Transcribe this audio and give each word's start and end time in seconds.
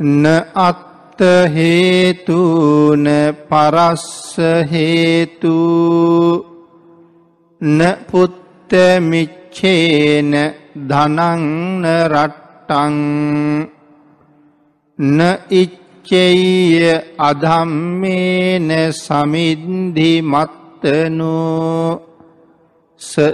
න 0.00 0.26
අත්ත 0.26 1.20
හේතුන 1.48 3.06
පරස්ස 3.48 4.36
හේතු 4.66 5.58
න 7.60 7.80
පුත්තමිච්චේන 8.10 9.12
ධනංන 10.88 11.84
රට්ටං 12.06 12.96
න 14.98 15.18
ඉච්චෙය 15.52 16.42
අධම්මේන 17.20 18.68
සමින්ධි 18.92 20.12
මත්තනෝ। 20.22 22.13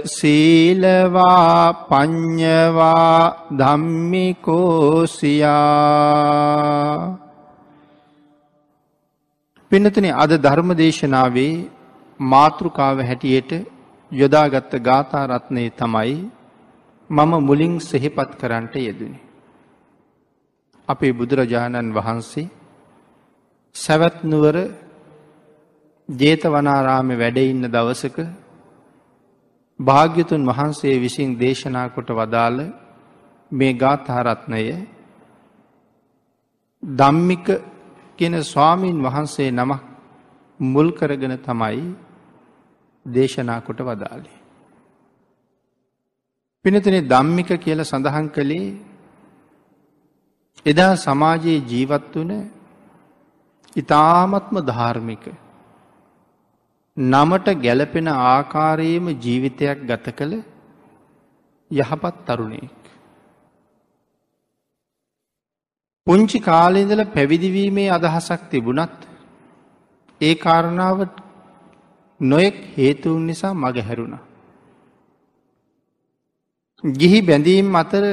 සීලවා 0.07 1.65
පඤ්ඤවා 1.85 3.19
ධම්මිකෝසියා 3.57 4.51
පින්නතන 9.71 10.07
අද 10.15 10.31
ධර්ම 10.37 10.69
දේශනාවේ 10.75 11.53
මාතෘකාව 12.19 12.97
හැටියට 13.01 13.51
යොදාගත්ත 14.11 14.73
ගාථාරත්නය 14.79 15.63
තමයි 15.73 16.15
මම 17.09 17.31
මුලින් 17.39 17.73
සෙහිපත් 17.81 18.31
කරන්නට 18.35 18.75
යෙදනි. 18.77 19.19
අපේ 20.87 21.13
බුදුරජාණන් 21.13 21.93
වහන්සේ 21.93 22.51
සැවැත්නුවර 23.75 24.57
ජේතවනාරාම 26.09 27.09
වැඩඉන්න 27.13 27.65
දවසක 27.67 28.17
භාග්‍යතුන් 29.81 30.41
වහන්සේ 30.45 30.95
විසින් 30.99 31.29
දේශනා 31.37 31.87
කොට 31.89 32.09
වදාළ 32.11 32.59
මේ 33.51 33.73
ගාථහරත්නය 33.73 34.63
දම්මික 36.83 37.47
කියන 38.19 38.35
ස්වාමීන් 38.43 38.97
වහන්සේ 38.99 39.49
නමක් 39.51 39.81
මුල් 40.59 40.87
කරගෙන 40.91 41.35
තමයි 41.39 41.81
දේශනා 43.05 43.59
කොට 43.61 43.79
වදාලේ. 43.79 44.37
පිනතින 46.65 46.97
දම්මික 47.07 47.49
කියල 47.57 47.79
සඳහන් 47.81 48.27
කළේ 48.27 48.67
එදා 50.65 50.93
සමාජයේ 50.97 51.65
ජීවත් 51.65 52.13
වන 52.15 52.31
ඉතාමත්ම 53.75 54.55
ධාර්මික 54.61 55.25
නමට 56.97 57.47
ගැලපෙන 57.57 58.07
ආකාරයේම 58.07 59.05
ජීවිතයක් 59.17 59.87
ගත 59.87 60.05
කළ 60.11 60.33
යහපත් 61.71 62.15
තරුණයෙක්. 62.25 62.81
පුංචි 66.07 66.39
කාලෙදල 66.39 67.03
පැවිදිවීමේ 67.05 67.89
අදහසක් 67.89 68.41
තිබුණත් 68.49 68.99
ඒ 70.21 70.35
කාරණාවට 70.35 71.15
නොයෙක් 72.19 72.57
හේතුවන් 72.75 73.25
නිසා 73.25 73.53
මග 73.53 73.77
හැරුණ. 73.79 74.15
ගිහි 76.83 77.19
බැඳීම් 77.21 77.75
අතර 77.75 78.03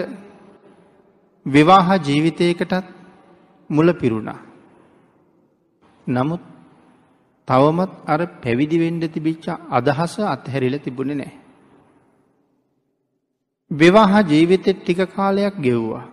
විවාහ 1.46 1.88
ජීවිතයකටත් 1.98 2.86
මුල 3.70 3.88
පිරුණා. 3.92 4.40
නමුත් 6.06 6.42
තවමත් 7.48 7.92
අර 8.06 8.20
පැවිදි 8.42 8.78
වෙන්ඩ 8.78 9.04
තිබිච්ච 9.08 9.46
අදහස 9.70 10.14
අත්හැරිල 10.26 10.76
තිබුණ 10.78 11.12
නෑ. 11.14 11.32
විවාහ 13.70 14.12
ජීවිතෙත් 14.22 14.78
ටික 14.78 15.00
කාලයක් 15.08 15.54
ගෙව්වා. 15.58 16.04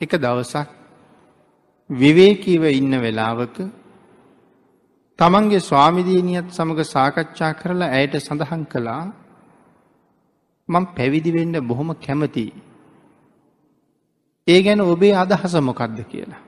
එක 0.00 0.12
දවසක් 0.16 0.68
විවේකීව 1.90 2.62
ඉන්න 2.70 2.94
වෙලාවක 2.96 3.56
තමන්ගේ 5.18 5.60
ස්වාමිදීනියත් 5.60 6.48
සමඟ 6.50 6.82
සාකච්ඡා 6.86 7.52
කරලා 7.54 7.90
ඇයට 7.90 8.14
සඳහන් 8.18 8.62
කළා 8.64 9.04
මං 10.68 10.84
පැවිදිවෙන්න 10.96 11.56
බොහොම 11.62 11.90
කැමති. 11.96 12.46
ඒ 14.46 14.60
ගැන 14.62 14.80
ඔබේ 14.82 15.14
අදහස 15.14 15.54
මොකක්ද 15.60 15.98
කියලා. 16.04 16.42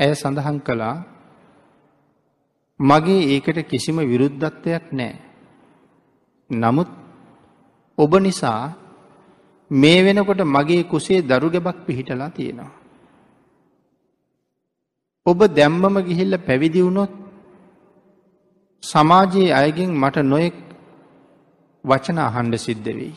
ඇය 0.00 0.14
සඳහන් 0.14 0.58
කළා 0.60 0.96
මගේ 2.80 3.28
ඒකට 3.34 3.58
කිසිම 3.68 3.98
විරුද්ධත්වයක් 4.02 4.86
නෑ. 4.92 5.14
නමුත් 6.50 6.88
ඔබ 7.98 8.12
නිසා 8.20 8.74
මේ 9.70 10.04
වෙනකොට 10.04 10.40
මගේ 10.46 10.82
කුසේ 10.84 11.22
දරු 11.22 11.48
ගැබක් 11.50 11.78
පිහිටලා 11.86 12.30
තියෙනවා. 12.30 12.70
ඔබ 15.26 15.38
දැම්මම 15.48 15.96
ගිහිල්ල 16.08 16.38
පැවිදි 16.38 16.82
වුණොත් 16.82 17.12
සමාජයේ 18.82 19.52
අයගෙන් 19.52 19.90
මට 19.94 20.16
නොයෙක් 20.22 20.56
වචන 21.84 22.18
අහන්ඩ 22.18 22.54
සිද්ධ 22.56 22.90
වෙයි. 22.90 23.14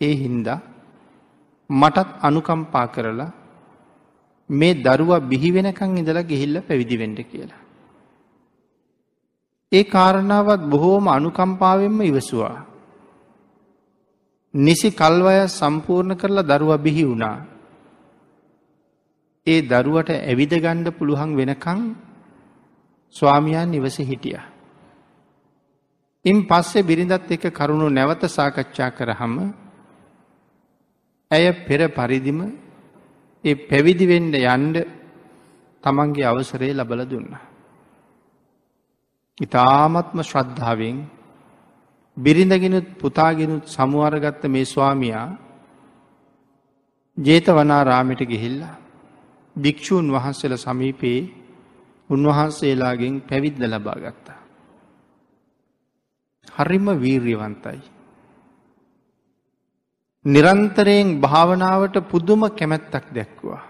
ඒ 0.00 0.14
හින්දා 0.14 0.60
මටත් 1.70 2.08
අනුකම්පා 2.20 2.86
කරලා 2.86 3.32
මේ 4.50 4.74
දරුවා 4.76 5.26
බිහි 5.30 5.50
වෙනකං 5.54 5.98
ඉඳලා 5.98 6.28
ගිහිල්ල 6.30 6.56
පැවිදිවෙඩ 6.60 7.20
කියලා. 7.30 7.61
ඒ 9.72 9.84
කාරණාවත් 9.84 10.62
බොහෝම 10.64 11.06
අනුකම්පාවෙන්ම 11.08 11.98
ඉවසවා. 12.02 12.56
නිසි 14.54 14.88
කල්වය 14.92 15.36
සම්පූර්ණ 15.50 16.12
කරලා 16.14 16.48
දරුව 16.50 16.72
බිහි 16.78 17.04
වුණා. 17.04 17.36
ඒ 19.46 19.60
දරුවට 19.62 20.10
ඇවිද 20.10 20.52
ගණ්ඩ 20.54 20.88
පුළුවන් 20.90 21.30
වෙනකං 21.34 21.80
ස්වාමියන් 23.16 23.70
නිවස 23.70 23.96
හිටිය. 24.00 24.40
ඉන් 26.24 26.38
පස්සේ 26.44 26.82
බිරිඳත් 26.82 27.30
එක 27.30 27.44
කරුණු 27.50 27.86
නැවත 27.88 28.22
සාකච්ඡා 28.28 28.90
කරහම 28.90 29.34
ඇය 31.30 31.44
පෙර 31.66 31.80
පරිදිම 31.88 32.40
ඒ 33.44 33.54
පැවිදිවෙන්ඩ 33.62 34.34
යන්ඩ 34.36 34.76
තමන්ගේ 35.84 36.26
අවසරේ 36.26 36.72
ලබල 36.72 37.02
දුන්නා. 37.04 37.51
ඉතාමත්ම 39.42 40.18
ශ්‍රද්ධාවෙන් 40.22 40.96
බිරිඳගෙනුත් 42.16 42.88
පුතාගෙනුත් 42.96 43.64
සමුවරගත්ත 43.66 44.42
මේ 44.46 44.64
ස්වාමයා 44.64 45.26
ජේතවනා 47.18 47.82
රාමිට 47.84 48.22
ගිහිල්ලා 48.24 48.76
භික්‍ෂූන් 49.56 50.06
වහන්සේල 50.08 50.54
සමීපයේ 50.56 51.30
උන්වහන්සේලාගෙන් 52.10 53.14
පැවිද්ද 53.22 53.62
ලබා 53.62 53.96
ගත්තා. 53.96 54.40
හරිම 56.48 56.86
වීර්යවන්තයි. 56.96 57.80
නිරන්තරයෙන් 60.24 61.08
භාවනාවට 61.20 61.96
පුදුම 62.04 62.42
කැමැත්තක් 62.50 63.06
දැක්වා. 63.10 63.62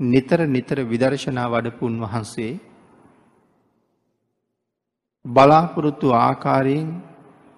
නිතර 0.00 0.40
නිතර 0.46 0.78
විදර්ශනා 0.82 1.48
වඩපුන් 1.48 1.94
වහන්සේ 2.00 2.52
බලාපොරොත්තු 5.24 6.12
ආකාරයෙන් 6.12 6.88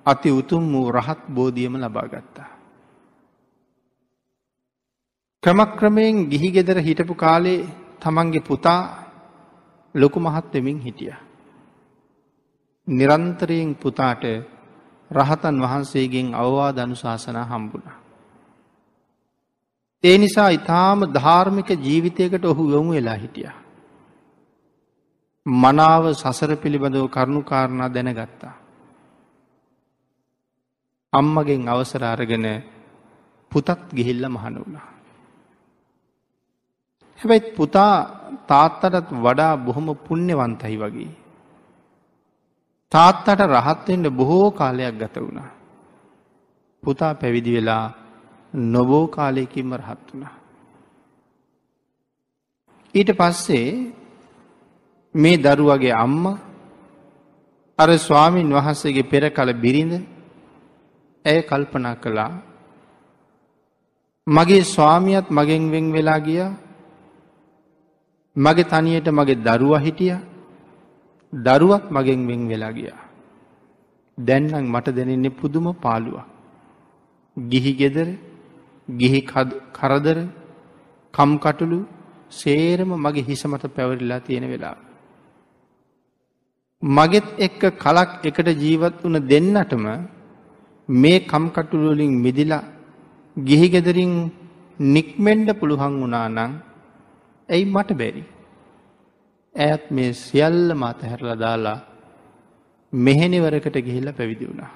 අති 0.06 0.30
උතුම් 0.30 0.64
වූ 0.72 0.92
රහත් 0.92 1.20
බෝධියම 1.28 1.74
ලබා 1.76 2.06
ගත්තා. 2.06 2.50
ක්‍රමක්‍රමයෙන් 5.42 6.16
ගිහි 6.30 6.48
ගෙදර 6.50 6.78
හිටපු 6.78 7.14
කාලේ 7.14 7.66
තමන්ගේ 8.00 8.40
පුතා 8.40 8.80
ලොකු 9.94 10.18
මහත් 10.20 10.46
වෙමින් 10.54 10.78
හිටිය. 10.80 11.14
නිරන්තරයෙන් 12.88 13.74
පුතාට 13.74 14.24
රහතන් 15.10 15.56
වහන්සේගෙන් 15.60 16.34
අවවා 16.34 16.70
දනුශාසනා 16.72 17.44
හම්බුණ. 17.44 17.86
ඒ 20.04 20.16
නිසා 20.18 20.50
ඉතාම 20.50 21.00
ධාර්මික 21.12 21.68
ජීවිතයකට 21.78 22.44
ඔහු 22.44 22.70
යොමු 22.70 22.90
වෙලා 22.92 23.14
හිටියා. 23.14 23.65
මනාව 25.46 26.04
සසර 26.12 26.50
පිළිබඳව 26.56 27.06
කරුණුකාරණා 27.08 27.88
දැනගත්තා. 27.88 28.54
අම්මගෙන් 31.12 31.68
අවසර 31.68 32.02
අරගෙන 32.04 32.46
පුතත් 33.52 33.68
ගිහිල්ල 33.90 34.24
මහන 34.26 34.54
වුණා. 34.56 34.88
හැබැයි 37.20 37.54
පුතා 37.56 37.94
තාත්තටත් 38.46 39.10
වඩා 39.16 39.54
බොහොම 39.56 39.86
පුුණ්‍යවන්තයි 39.98 40.76
වගේ. 40.76 41.12
තාත්තට 42.92 43.40
රහත්වෙන්ට 43.48 44.06
බොහෝ 44.10 44.50
කාලයක් 44.50 44.94
ගත 44.98 45.16
වුණා. 45.16 45.50
පුතා 46.82 47.12
පැවිදි 47.14 47.52
වෙලා 47.56 47.84
නොබෝ 48.52 49.06
කාලයකින්ම 49.08 49.70
රහත් 49.74 50.02
වුණා. 50.08 50.34
ඊට 52.94 53.10
පස්සේ 53.12 53.70
මේ 55.16 55.36
දරුවගේ 55.36 55.94
අම්ම 55.94 56.24
අර 57.78 57.88
ස්වාමීන් 57.98 58.50
වහන්සේගේ 58.52 59.10
පෙර 59.10 59.24
කල 59.28 59.50
බිරිඳ 59.54 59.92
ඇය 61.24 61.40
කල්පනා 61.42 61.96
කළා 61.96 62.32
මගේ 64.26 64.62
ස්වාමියත් 64.66 65.26
මගෙන් 65.30 65.64
වෙන් 65.70 65.86
වෙලා 65.92 66.20
ගිය 66.20 66.40
මගේ 68.36 68.64
තනියට 68.64 69.08
මගේ 69.08 69.42
දරුව 69.44 69.74
හිටිය 69.78 70.16
දරුවත් 71.32 71.84
මගෙන් 71.90 72.20
වෙන් 72.26 72.48
වෙලා 72.48 72.72
ගියා. 72.72 73.00
දැන්නම් 74.18 74.66
මට 74.66 74.86
දැනෙන්නේ 74.88 75.30
පුදුම 75.30 75.66
පාළුව. 75.74 76.16
ගිහි 77.36 77.72
ගෙදර 77.72 78.08
ගිහි 78.88 79.20
කරදර 79.72 80.18
කම්කටුළු 81.14 81.78
සේරම 82.30 82.90
මගේ 82.96 83.22
හිසමත 83.22 83.64
පැවරිලා 83.74 84.20
තියෙන 84.20 84.46
වෙලා. 84.48 84.76
මගෙත් 86.82 87.26
එක්ක 87.38 87.62
කලක් 87.76 88.10
එකට 88.22 88.48
ජීවත් 88.54 89.02
වන 89.02 89.16
දෙන්නටම 89.26 89.84
මේ 90.88 91.20
කම්කටුළුවලින් 91.22 92.12
මිදිලා 92.14 92.64
ගිහිගෙදරින් 93.36 94.30
නික්මෙන්ඩ 94.78 95.48
පුළුවන් 95.54 95.94
වුණා 96.00 96.28
නං 96.28 96.52
ඇයි 97.48 97.64
මට 97.66 97.90
බැරි. 97.92 98.24
ඇත් 99.54 99.90
මේ 99.90 100.12
සියල්ල 100.14 100.74
මත 100.74 101.00
හැරල 101.02 101.28
දාලා 101.36 101.78
මෙහෙනිවරකට 102.92 103.76
ගිහිල්ල 103.78 104.12
පැවිදි 104.12 104.44
වුණා. 104.44 104.72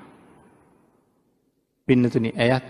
පින්නතුනි 1.88 2.30
ඇයත් 2.34 2.66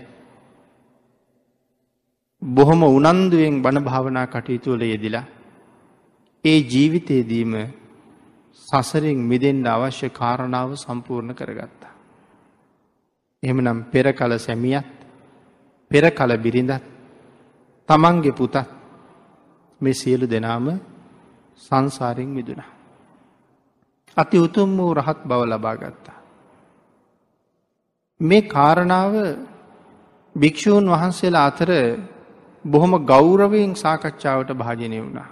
බොහොම 2.41 2.81
උනන්දුවෙන් 2.83 3.61
බණ 3.61 3.83
භාවනා 3.83 4.27
කටයුතුවල 4.27 4.81
යෙදිලා. 4.83 5.25
ඒ 6.45 6.59
ජීවිතයේදීම 6.63 7.53
සසරින් 8.53 9.19
මිදෙන්ට 9.21 9.67
අවශ්‍ය 9.67 10.09
කාරණාව 10.09 10.69
සම්පූර්ණ 10.75 11.33
කරගත්තා. 11.33 11.93
එහෙමනම් 13.43 13.79
පෙර 13.91 14.05
කල 14.11 14.33
සැමියත් 14.37 14.87
පෙර 15.91 16.05
කල 16.11 16.31
බිරිඳත් 16.37 16.83
තමන්ගේ 17.89 18.31
පුතත් 18.31 18.55
මේ 19.81 19.93
සියලු 19.93 20.25
දෙනාම 20.27 20.65
සංසාරෙන් 21.61 22.29
මිදුණ. 22.29 22.63
අති 24.17 24.37
උතුම් 24.37 24.69
වූ 24.77 24.93
රහත් 24.93 25.19
බව 25.25 25.41
ලබා 25.45 25.75
ගත්තා. 25.75 26.19
මේ 28.19 28.47
කාරණාව 28.47 29.13
භික්‍ෂූන් 30.35 30.85
වහන්සේලා 30.85 31.45
අතර 31.45 31.69
බොහොම 32.65 32.93
ගෞරවයෙන් 33.05 33.71
සාකච්ඡාවට 33.75 34.49
භාජනය 34.53 34.99
වුණා. 35.01 35.29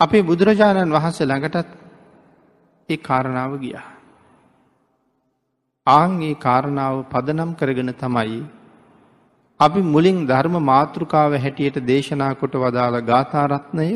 අපේ 0.00 0.22
බුදුරජාණන් 0.22 0.92
වහන්සේ 0.92 1.26
ළඟටත් 1.26 1.70
ඒ 2.88 2.98
කාරණාව 2.98 3.52
ගියා. 3.58 3.86
ආං 5.86 6.12
ඒ 6.22 6.34
කාරණාව 6.36 6.96
පදනම් 7.10 7.50
කරගෙන 7.54 7.90
තමයි 7.94 8.38
අපි 9.60 9.80
මුලින් 9.84 10.18
ධර්ම 10.26 10.54
මාතෘකාව 10.62 11.32
හැටියට 11.34 11.78
දේශනා 11.82 12.32
කොට 12.34 12.54
වදාළ 12.54 12.96
ගාථාරත්නය 13.02 13.88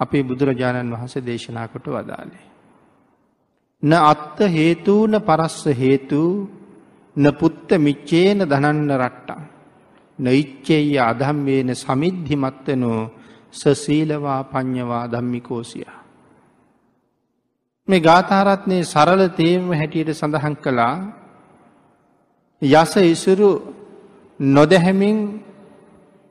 අපේ 0.00 0.22
බුදුරජාණන් 0.22 0.94
වහන්සේ 0.94 1.22
දේශනා 1.22 1.68
කොට 1.68 1.86
වදාලේ. 1.88 2.46
න 3.82 3.92
අත්ත 4.04 4.38
හේතුූන 4.50 5.14
පරස්ස 5.20 5.62
හේතු 5.74 6.22
න 7.16 7.24
පුත්ත 7.32 7.68
මිච්චේන 7.78 8.38
දනන්න 8.42 8.90
රට්ටා. 8.96 9.42
නොයිච්චෙය 10.18 10.98
අදම්වේන 11.00 11.70
සමිද්ධිමත්වනෝ 11.76 13.02
සසීලවා 13.52 14.40
පඤ්ඥවා 14.44 15.04
දම්මිකෝසිය. 15.06 15.86
මේ 17.88 18.00
ගාථාරත්නය 18.00 18.78
සරල 18.84 19.22
තේම 19.30 19.64
හැටියට 19.72 20.10
සඳහන් 20.12 20.56
කළා 20.56 20.96
යස 22.62 22.92
ඉසුරු 23.06 23.50
නොදැහැමින් 24.40 25.18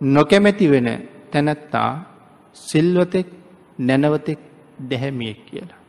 නොකැමැති 0.01 0.67
වෙන 0.67 0.87
තැනැත්තා 1.31 1.89
සිල්වතෙක් 2.55 3.27
නැනවතෙක් 3.79 4.39
දැහැමියෙක් 4.81 5.39
කියලා. 5.45 5.81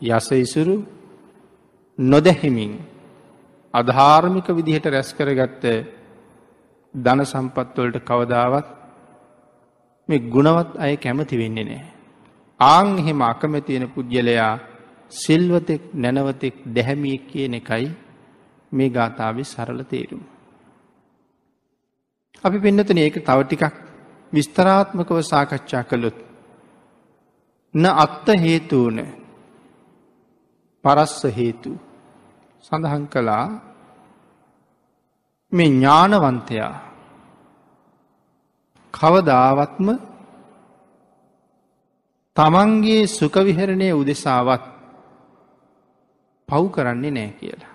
යස 0.00 0.28
ඉසුරු 0.34 0.76
නොදැහෙමින් 1.98 2.72
අධාර්මික 3.74 4.46
විදිහට 4.48 4.86
රැස් 4.86 5.10
කරගත්ත 5.12 5.64
ධන 6.94 7.20
සම්පත්වලට 7.24 7.96
කවදාවත් 8.02 8.83
මේ 10.08 10.24
ගුණවත් 10.26 10.70
අය 10.76 10.96
කැමති 10.96 11.38
වෙන්නේ 11.38 11.64
නෑ. 11.64 11.84
ආං 12.60 12.88
එහෙම 12.98 13.20
අකමැතියෙන 13.22 13.86
පුද්ගලයා 13.88 14.52
සිල්වතෙක් 15.12 15.82
නැනවතෙක් 15.94 16.54
දැහැමියෙක් 16.66 17.22
කියන 17.26 17.54
එකයි 17.54 17.86
මේ 18.72 18.90
ගාථාවේ 18.90 19.44
සරල 19.44 19.80
තේරුම. 19.84 20.22
අපි 22.44 22.58
පෙන්නතන 22.58 22.98
ඒක 22.98 23.16
තව 23.20 23.38
ටිකක් 23.42 23.74
විස්තරාත්මකව 24.32 25.18
සාකච්ඡා 25.22 25.84
කළොත්. 25.84 26.18
න 27.74 27.84
අත්ත 27.96 28.26
හේතුවන 28.36 28.98
පරස්ස 30.84 31.20
හේතු 31.36 31.72
සඳහන් 32.64 33.04
කළා 33.06 33.46
මේ 35.52 35.68
ඥානවන්තයා 35.68 36.74
කවදාවත්ම 38.94 39.88
තමන්ගේ 42.36 43.02
සුකවිහරණය 43.08 43.88
උදෙසාවත් 43.92 44.64
පව් 46.48 46.62
කරන්නේ 46.70 47.10
නෑ 47.10 47.30
කියලා. 47.32 47.72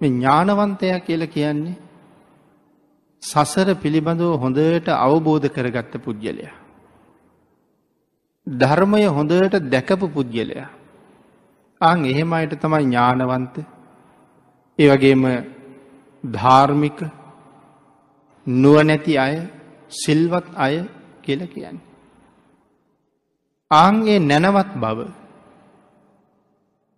මේ 0.00 0.10
ඥානවන්තයා 0.10 1.00
කියලා 1.00 1.26
කියන්නේ 1.28 1.80
සසර 3.22 3.68
පිළිබඳව 3.76 4.32
හොඳට 4.38 4.88
අවබෝධ 4.98 5.48
කරගත්ත 5.48 5.94
පුද්ගලයා. 5.98 6.54
ධර්මය 8.46 9.04
හොඳට 9.08 9.54
දැකපු 9.66 10.06
පුද්ගලයා. 10.08 10.68
අං 11.80 11.98
එහෙම 12.04 12.32
අයට 12.32 12.54
තමයි 12.56 12.84
ඥානවන්ත 12.84 13.54
ඒ 14.78 14.88
වගේම 14.90 15.22
ධාර්මික 16.24 16.98
නුවනැති 18.46 19.18
අය 19.18 19.34
සිල්වත් 19.92 20.46
අය 20.56 20.84
කියල 21.22 21.40
කියන්න. 21.46 21.78
ආන්ගේ 23.70 24.18
නැනවත් 24.20 24.70
බව 24.76 24.98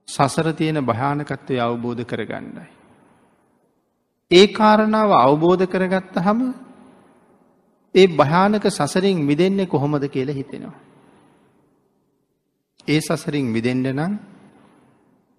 සසර 0.09 0.53
තියෙන 0.53 0.79
භයානකත්වය 0.83 1.55
අවබෝධ 1.59 2.05
කරගන්නයි. 2.05 2.67
ඒ 4.31 4.47
කාරණාව 4.49 5.11
අවබෝධ 5.19 5.65
කරගත්ත 5.67 6.15
හම 6.17 6.41
ඒ 7.95 8.07
භයානක 8.13 8.65
සසරින් 8.69 9.19
මිදෙන්නේ 9.21 9.67
කොහොමද 9.67 10.05
කියල 10.09 10.29
හිතෙනවා. 10.31 10.79
ඒ 12.89 13.01
සසරින් 13.01 13.47
මිදෙන්ඩ 13.47 13.87
නම් 13.89 14.13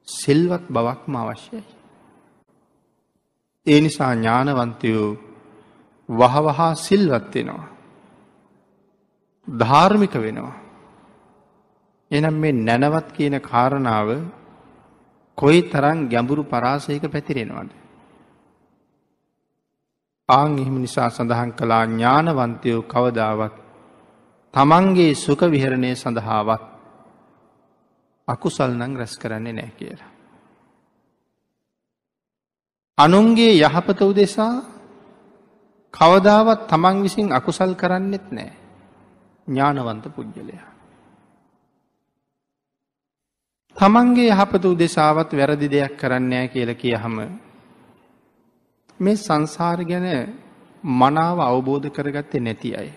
සිල්වත් 0.07 0.63
බවක්ම 0.69 1.13
අවශ්‍යයි. 1.15 1.63
ඒ 3.67 3.79
නිසා 3.81 4.13
ඥානවන්තයෝ 4.15 5.26
වහවහා 6.09 6.75
සිල්වත් 6.77 7.33
වෙනවා. 7.35 7.67
ධාර්මික 9.47 10.13
වෙනවා. 10.15 10.55
එනම් 12.11 12.35
මේ 12.35 12.59
නැනවත් 12.59 13.07
කියන 13.11 13.35
කාරණාව 13.41 14.09
කොයි 15.37 15.61
තරන් 15.63 15.97
ගැඹුරු 16.09 16.43
පරාසයක 16.43 17.03
පැතිරෙනවාද. 17.05 17.69
ආං 20.29 20.51
එහෙම 20.57 20.75
නිසා 20.77 21.09
සඳහන් 21.09 21.51
කලා 21.51 21.85
ඥානවන්තයෝ 21.85 22.81
කවදාවත් 22.83 23.55
තමන්ගේ 24.53 25.15
සුක 25.15 25.41
විහරණය 25.45 25.91
සඳහාවත් 25.93 26.63
අකුසල් 28.27 28.71
නං 28.71 28.93
රැස් 28.95 29.13
කරන්නේ 29.17 29.53
නෑ 29.53 29.71
කියලා. 29.71 30.11
අනුන්ගේ 32.97 33.53
යහපත 33.59 33.99
උදෙසා 34.01 34.55
කවදාවත් 35.97 36.67
තමන් 36.67 36.97
විසින් 37.01 37.27
අකුසල් 37.31 37.73
කරන්නෙත් 37.73 38.25
නෑ 38.31 38.51
ඥානවන්ත 39.47 40.05
පුද්ගලයා. 40.09 40.67
තමන්ගේ 43.77 44.31
යහපත 44.31 44.63
උදෙසාවත් 44.65 45.31
වැරදි 45.33 45.67
දෙයක් 45.67 45.93
කරන්නෑ 45.95 46.47
කියල 46.47 46.71
කිය 46.75 46.95
හම 46.95 47.17
මේ 48.99 49.15
සංසාර 49.17 49.79
ගැන 49.83 50.07
මනාව 50.83 51.37
අවබෝධ 51.41 51.87
කරගත්තේ 51.89 52.41
නැති 52.41 52.69
අය. 52.75 52.89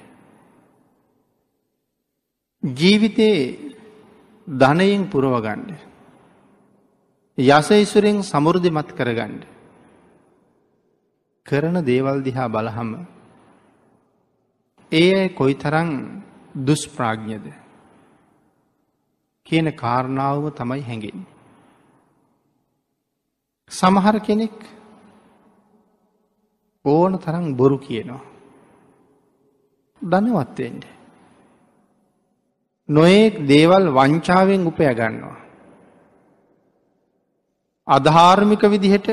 ජීවිතයේ 2.62 3.42
ධනයෙන් 4.48 5.04
පුරවගණ්ඩ. 5.06 5.70
යසයිසුරෙන් 7.38 8.18
සමුෘධි 8.22 8.70
මත් 8.70 8.88
කරගණ්ඩ. 8.92 9.59
කරන 11.46 11.76
දේවල් 11.84 12.18
දිහා 12.22 12.48
බලහම 12.48 12.90
ඒ 14.92 15.10
අය 15.14 15.28
කොයි 15.30 15.54
තරං 15.54 15.90
දුස්ප්‍රාඥ්ඥද 16.66 17.46
කියන 19.46 19.66
කාරණාවම 19.72 20.46
තමයි 20.50 20.82
හැඟෙන්. 20.82 21.18
සමහර 23.70 24.16
කෙනෙක් 24.20 24.56
ඕන 26.84 27.12
තරම් 27.18 27.44
බොරු 27.54 27.78
කියනවා. 27.78 28.22
ධනවත්වෙන්ට. 30.02 30.84
නොයෙක් 32.88 33.34
දේවල් 33.46 33.84
වංචාවෙන් 33.90 34.66
උපය 34.66 34.84
ගන්නවා. 34.92 35.38
අධාර්මික 37.88 38.62
විදිහට 38.64 39.08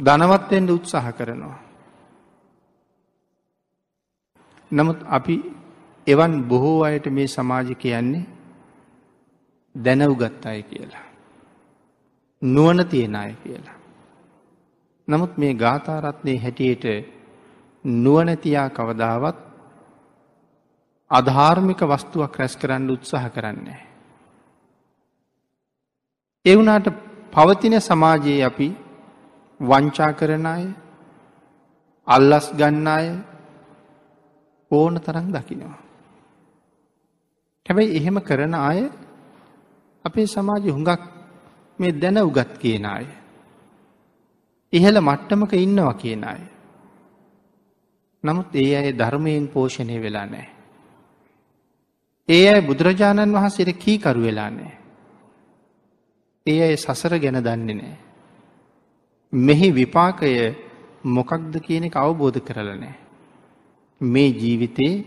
ධනවත්වෙන්ට 0.00 0.70
උත්සාහ 0.70 1.12
කරනවා. 1.12 1.58
නමුත් 4.70 5.00
අපි 5.08 5.36
එවන් 6.06 6.32
බොහෝ 6.44 6.82
අයට 6.82 7.06
මේ 7.08 7.28
සමාජ 7.28 7.68
කියන්නේ 7.74 8.28
දැනවගත් 9.74 10.46
අය 10.46 10.62
කියලා. 10.62 11.06
නුවන 12.42 12.86
තියෙන 12.86 13.16
අය 13.16 13.32
කියලා. 13.34 13.78
නමුත් 15.08 15.32
මේ 15.36 15.54
ගාථාරත්නය 15.54 16.32
හැටියට 16.38 16.84
නුවනැතියා 17.84 18.70
කවදාවත් 18.70 19.38
අධාර්මික 21.10 21.80
වස්තුවක් 21.82 22.36
රැස් 22.36 22.56
කරන්න 22.56 22.90
උත්සාහ 22.90 23.30
කරන්නේ. 23.30 23.80
එවුනාට 26.44 26.86
පවතින 27.32 27.80
සමාජයේ 27.80 28.44
අපි 28.44 28.68
වංචා 29.60 30.12
කරන 30.12 30.46
අය 30.46 30.64
අල්ලස් 32.06 32.46
ගන්න 32.52 32.86
අය 32.88 33.06
ඕන 34.70 34.94
තරම් 34.96 35.26
දකිනවා. 35.28 35.78
හැබැයි 37.66 37.96
එහෙම 37.96 38.16
කරන 38.20 38.54
අය 38.54 38.80
අපේ 40.04 40.26
සමාජ 40.26 40.64
හුඟක් 40.66 41.02
මේ 41.78 41.92
දැන 41.92 42.18
උගත් 42.18 42.58
කියන 42.58 42.86
අය. 42.86 43.06
ඉහළ 44.72 44.98
මට්ටමක 45.00 45.52
ඉන්නවා 45.56 45.94
කියන 45.94 46.24
අය. 46.24 46.40
නමුත් 48.24 48.54
ඒ 48.54 48.76
අය 48.76 48.88
ධර්මයෙන් 48.92 49.48
පෝෂණය 49.48 49.96
වෙලා 49.98 50.26
නෑ. 50.26 50.48
ඒ 52.28 52.46
අය 52.48 52.60
බුදුරජාණන් 52.60 53.34
වහන්සේට 53.34 53.78
කීකරු 53.78 54.20
වෙලා 54.20 54.50
නෑ. 54.50 54.72
ඒ 56.46 56.60
අය 56.62 56.76
සසර 56.76 57.18
ගැන 57.18 57.38
දන්නේ 57.38 57.74
නෑ. 57.74 58.09
මෙහි 59.32 59.70
විපාකය 59.72 60.56
මොකක්ද 61.06 61.54
කියන 61.60 61.84
එක 61.84 61.96
අවබෝධ 61.96 62.40
කරල 62.40 62.70
නෑ. 62.74 62.94
මේ 64.00 64.30
ජීවිතේ 64.32 65.04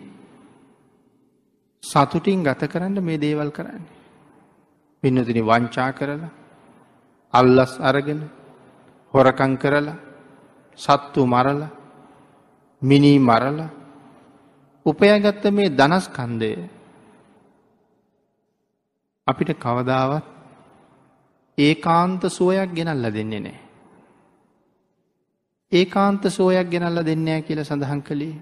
සතුටින් 1.83 2.43
ගත 2.43 2.61
කරන්න 2.65 2.97
මේ 2.99 3.17
දේවල් 3.17 3.51
කරන්නේ. 3.51 3.91
පින්නතින 5.03 5.39
වංචා 5.41 5.91
කරලා 5.91 6.31
අල්ලස් 7.33 7.73
අරගෙන 7.79 8.21
හොරකං 9.13 9.57
කරලා 9.57 9.97
සත්තු 10.79 11.25
මරල 11.25 11.61
මිනී 12.81 13.19
මරල 13.19 13.59
උපයගත්ත 14.85 15.43
මේ 15.51 15.69
දනස්කන්දය 15.71 16.51
අපිට 19.27 19.51
කවදාවත් 19.55 20.25
ඒ 21.57 21.73
කාන්ත 21.75 22.21
සුවයක් 22.29 22.71
ගෙනල්ල 22.71 23.05
දෙන්නේ 23.09 23.39
නෑ. 23.39 23.62
ඒ 25.73 25.85
කාන්ත 25.85 26.23
සෝයක් 26.29 26.67
ගෙනල්ල 26.69 26.99
දෙන්නෑ 27.03 27.41
කියල 27.41 27.61
සඳහන් 27.61 28.01
කළේ. 28.01 28.35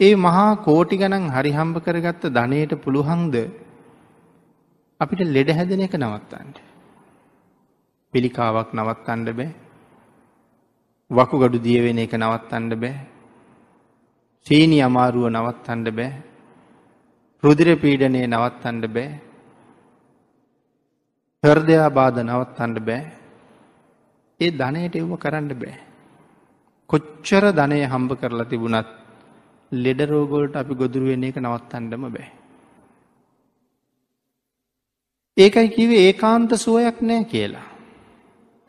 ඒ 0.00 0.14
මහා 0.16 0.48
කෝටි 0.58 0.96
ගණන් 0.96 1.26
හරිහම්බ 1.30 1.76
කරගත්ත 1.84 2.24
ධනයට 2.28 2.72
පුළුහන්ද 2.84 3.34
අපිට 5.00 5.20
ලෙඩ 5.26 5.50
හැදෙන 5.50 5.84
එක 5.86 5.94
නවත්තන්ට. 5.94 6.56
පිළිකාවක් 8.14 8.70
නවත්තන්ඩ 8.72 9.28
බෑ. 9.38 9.50
වකුගඩු 11.10 11.58
දියවෙන 11.58 11.98
එක 11.98 12.14
නවත්තන්ඩ 12.14 12.72
බෑ. 12.76 12.96
සීනි 14.46 14.78
අමාරුව 14.80 15.26
නවත්තන්ඩ 15.28 15.88
බෑ. 15.98 16.10
රුදිර 17.42 17.68
පීඩනය 17.76 18.20
නවත්තන්ඩ 18.26 18.86
බෑ. 18.88 19.10
හර්දයා 21.42 21.88
බාධ 21.90 22.20
නවත්තන්ඩ 22.22 22.78
බෑ. 22.80 23.02
ඒ 24.40 24.50
ධනයට 24.52 24.96
එව්ව 24.96 25.12
කරන්න 25.16 25.52
බෑ 25.54 25.76
කොච්චර 26.90 27.44
ධනය 27.52 27.78
හම්බ 27.84 28.10
කරලා 28.14 28.44
තිබුණත් 28.44 28.90
ලෙඩ 29.72 30.00
රෝගෝල්ට 30.06 30.56
අපි 30.56 30.74
ගොදුරුවෙන 30.74 31.24
එක 31.24 31.38
නවත්තන්ඩම 31.38 32.04
බෑ 32.08 32.28
ඒකයි 35.36 35.68
කිවේ 35.68 36.04
ඒකාන්ත 36.04 36.50
සුවයක් 36.56 37.00
නෑ 37.02 37.24
කියලා 37.26 37.66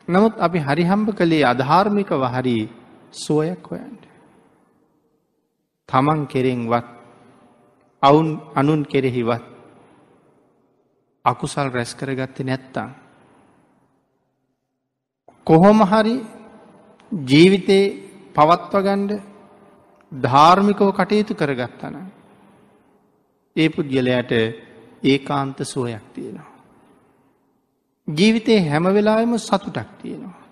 නමුත් 0.08 0.34
අපි 0.38 0.58
හරිහම්බ 0.58 1.08
කළේ 1.12 1.44
අධාර්මික 1.44 2.10
වහරි 2.16 2.58
සුවයක් 3.14 3.62
හොයන්ට. 3.62 4.02
තමන් 5.88 6.20
කෙරෙන්වත් 6.26 6.86
අවුන් 8.02 8.28
අනුන් 8.54 8.82
කෙරෙහිවත් 8.84 9.44
අකුසල් 11.24 11.68
රැස් 11.68 11.92
කරගත්ත 11.94 12.38
නැත්තං. 12.40 12.88
කොහොම 15.48 15.80
හරි 15.82 16.14
ජීවිතේ 17.12 17.84
පවත්වගණ්ඩ 18.34 19.12
ධාර්මිකව 20.12 20.88
කටයුතු 20.90 21.32
කරගත්තන. 21.34 21.96
ඒ 23.56 23.68
පුද්ගලයට 23.68 24.32
ඒකාන්ත 25.02 25.58
සුවයක් 25.64 26.04
තියෙනවා. 26.14 26.52
ජීවිතේ 28.08 28.60
හැම 28.62 28.84
වෙලාම 28.86 29.32
සතුටක් 29.38 29.88
තියෙනවා. 30.00 30.44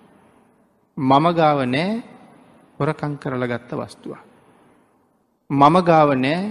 මම 0.99 1.27
ගාව 1.35 1.59
නෑ 1.67 2.03
හොරකං 2.79 3.13
කරල 3.19 3.45
ගත්ත 3.45 3.71
වස්තුව. 3.75 4.17
මම 5.51 5.77
ගාව 5.83 6.09
නෑ 6.17 6.43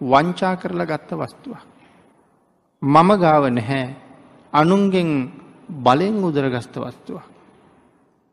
වංචා 0.00 0.54
කරලා 0.56 0.86
ගත්ත 0.86 1.10
වස්තුව. 1.14 1.56
මම 2.82 3.10
ගාව 3.16 3.44
නැහැ 3.50 3.84
අනුන්ගෙන් 4.52 5.10
බලෙන් 5.84 6.16
උදරගස්ත 6.20 6.76
වස්තුව. 6.78 7.31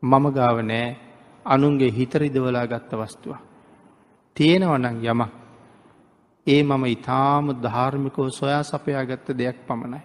මම 0.02 0.24
ගාව 0.30 0.56
නෑ 0.62 0.96
අනුන්ගේ 1.44 1.90
හිතරිදවලා 1.90 2.66
ගත්ත 2.66 2.90
වස්තුව. 2.94 3.34
තියෙනවනං 4.36 4.96
යම 5.04 5.20
ඒ 6.46 6.62
මම 6.62 6.84
ඉතාම 6.86 7.46
ධාර්මිකව 7.62 8.28
සොයා 8.30 8.62
සපයා 8.62 9.04
ගත්ත 9.04 9.36
දෙයක් 9.38 9.58
පමණයි. 9.66 10.02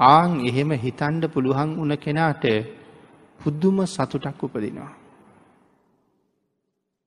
ආං 0.00 0.32
එහෙම 0.40 0.70
හිතන්ඩ 0.74 1.24
පුළුවන් 1.28 1.70
වන 1.78 1.92
කෙනාට 1.96 2.44
පුද්දුම 3.40 3.78
සතුටක් 3.86 4.42
උපදිනවා. 4.42 4.92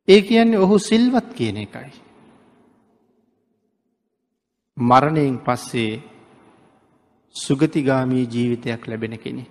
ඒ 0.07 0.21
කියන්නේ 0.21 0.59
ඔහු 0.59 0.75
සිල්වත් 0.79 1.27
කියන 1.33 1.57
එකයි. 1.57 1.91
මරණයෙන් 4.77 5.37
පස්සේ 5.39 6.01
සුගතිගාමී 7.35 8.25
ජීවිතයක් 8.25 8.81
ලැබෙන 8.87 9.17
කෙනෙ. 9.17 9.43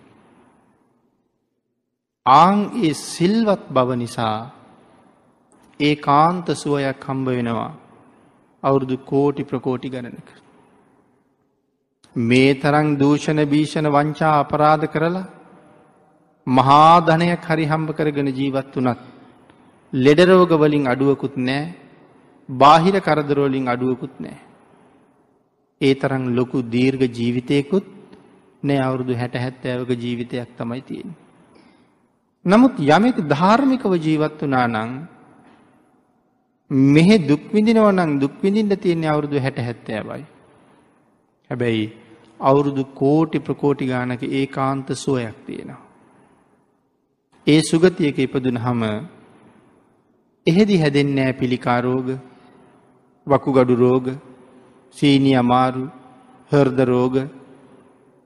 ආං 2.26 2.58
ඒ 2.80 2.92
සිල්වත් 2.92 3.64
බව 3.70 3.88
නිසා 3.94 4.50
ඒ 5.80 5.94
කාන්ත 5.96 6.46
සුවයක් 6.54 7.04
හම්බ 7.04 7.26
වෙනවා 7.28 7.72
අවුරුදු 8.62 8.96
කෝටි 9.04 9.42
ප්‍රකෝටි 9.42 9.88
ගණනක. 9.88 10.28
මේ 12.16 12.54
තරං 12.54 12.88
දූෂණ 12.96 13.40
භීෂණ 13.44 13.88
වංචා 13.88 14.32
අපරාධ 14.36 14.86
කරලා 14.86 15.26
මහා 16.46 16.94
ධනයක් 17.00 17.44
හරි 17.44 17.64
හම්බ 17.64 17.90
කරගෙන 17.90 18.30
ජීවත් 18.30 18.74
වනත් 18.76 19.00
ලෙඩරෝගවලින් 19.92 20.84
අඩුවකුත් 20.86 21.36
නෑ 21.38 21.74
බාහිර 22.48 22.96
කරදරෝලින් 23.00 23.68
අඩුවකුත් 23.68 24.14
නෑ. 24.20 24.38
ඒ 25.80 25.94
තරං 25.94 26.24
ලොකු 26.34 26.58
දීර්ඝ 26.68 27.06
ජීවිතයකුත් 27.10 27.86
නෑ 28.62 28.80
අවුරුදු 28.80 29.12
හැට 29.14 29.34
හැත්තෑවක 29.36 29.90
ජීවිතයක් 29.96 30.50
තමයි 30.58 30.82
තියෙන. 30.82 31.10
නමුත් 32.46 32.74
යමෙක් 32.88 33.16
ධාර්මිකව 33.28 33.92
ජීවත් 33.98 34.40
වනා 34.42 34.66
නං 34.68 34.90
මෙහෙ 36.70 37.16
දුක්විදිනවනං 37.20 38.12
දුක්විඳින්ට 38.20 38.80
තියෙන්නේ 38.80 39.10
අවුරුදු 39.10 39.40
හැට 39.40 39.58
හැත්තෑවයි. 39.58 40.24
හැබැයි 41.50 41.84
අවුරුදු 42.40 42.84
කෝටි 42.94 43.38
ප්‍රකෝටි 43.38 43.86
ගානක 43.86 44.22
ඒ 44.30 44.46
කාන්ත 44.48 44.88
සුවයක් 44.94 45.36
තියෙනවා. 45.46 45.82
ඒ 47.46 47.60
සුගතියක 47.62 48.18
ඉපදුන 48.18 48.58
හම 48.58 48.82
එහෙදි 50.46 50.76
හැදෙන්නෑ 50.78 51.32
පිළිකාරෝග 51.32 52.08
වකුගඩු 53.26 53.74
රෝග 53.76 54.06
සීනි 54.96 55.32
අමාරු 55.34 55.84
හර්ද 56.50 56.78
රෝග 56.84 57.16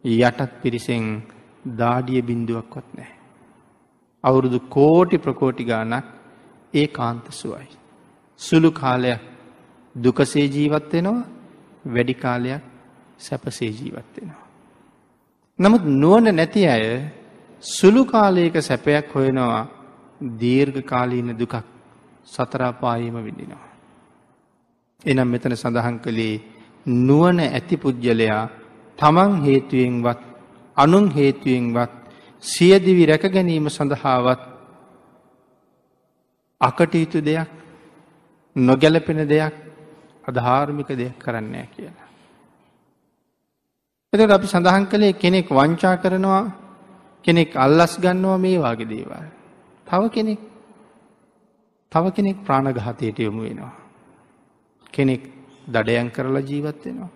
යටත් 0.04 0.52
පිරිසෙන් 0.62 1.06
දාඩිය 1.76 2.22
බින්දුවක්වත් 2.22 2.88
නෑ. 2.96 3.19
අවුරුදු 4.24 4.58
කෝටි 4.68 5.16
ප්‍රකෝටි 5.18 5.64
ගානක් 5.64 6.04
ඒ 6.74 6.86
කාන්ත 6.88 7.26
සුවයි. 7.32 7.68
සුළු 8.40 8.70
කාලයක් 8.72 9.20
දුකසේ 9.94 10.46
ජීවත්වෙනවා 10.46 11.28
වැඩි 11.86 12.14
කාලයක් 12.14 12.62
සැපසේ 13.18 13.70
ජීවත් 13.70 14.14
වෙනවා. 14.16 14.46
නමුත් 15.58 15.82
නුවන 15.94 16.26
නැති 16.34 16.62
අය 16.66 16.84
සුළු 17.62 18.02
කාලයක 18.04 18.54
සැපයක් 18.60 19.06
හොයනවා 19.14 19.68
දීර්ඝ 20.38 20.80
කාලීන 20.82 21.30
දුකක් 21.38 21.54
සතරාපායීම 22.26 23.16
විඳිනවා. 23.18 23.68
එනම් 25.04 25.28
මෙතන 25.28 25.54
සඳහන් 25.54 25.96
කළේ 25.98 26.42
නුවන 26.86 27.38
ඇති 27.40 27.76
පුද්ගලයා 27.76 28.42
තමන් 28.98 29.32
හේතුවෙන්වත් 29.42 30.20
අනුන් 30.76 31.06
හේතුවෙන්වත් 31.10 31.99
සියදිවි 32.42 33.06
රැක 33.06 33.24
ගැනීම 33.24 33.68
සඳහාවත් 33.68 34.40
අකටයුතු 36.60 37.20
දෙයක් 37.20 37.50
නොගැලපෙන 38.56 39.20
දෙයක් 39.28 39.54
අධාර්මික 40.24 40.88
දෙයක් 40.90 41.18
කරන්නේ 41.18 41.66
කියලා. 41.66 42.08
එතට 44.12 44.30
අපි 44.30 44.46
සඳහන් 44.46 44.84
කළේ 44.86 45.12
කෙනෙක් 45.14 45.48
වංචා 45.50 45.96
කරනවා 45.96 46.44
කෙනෙක් 47.24 47.56
අල්ලස් 47.56 47.92
ගන්නවා 47.98 48.38
මේ 48.38 48.58
වගේ 48.58 48.86
දේවල්. 48.86 49.26
තව 49.86 50.02
කෙනෙක් 50.08 50.40
තව 51.92 52.04
කෙනෙක් 52.10 52.36
ප්‍රාණඝාතයට 52.46 53.18
යොමු 53.18 53.42
වෙනවා. 53.42 53.74
කෙනෙක් 54.92 55.22
දඩයන් 55.66 56.08
කරලා 56.10 56.42
ජීවත් 56.42 56.84
වෙනවා. 56.84 57.10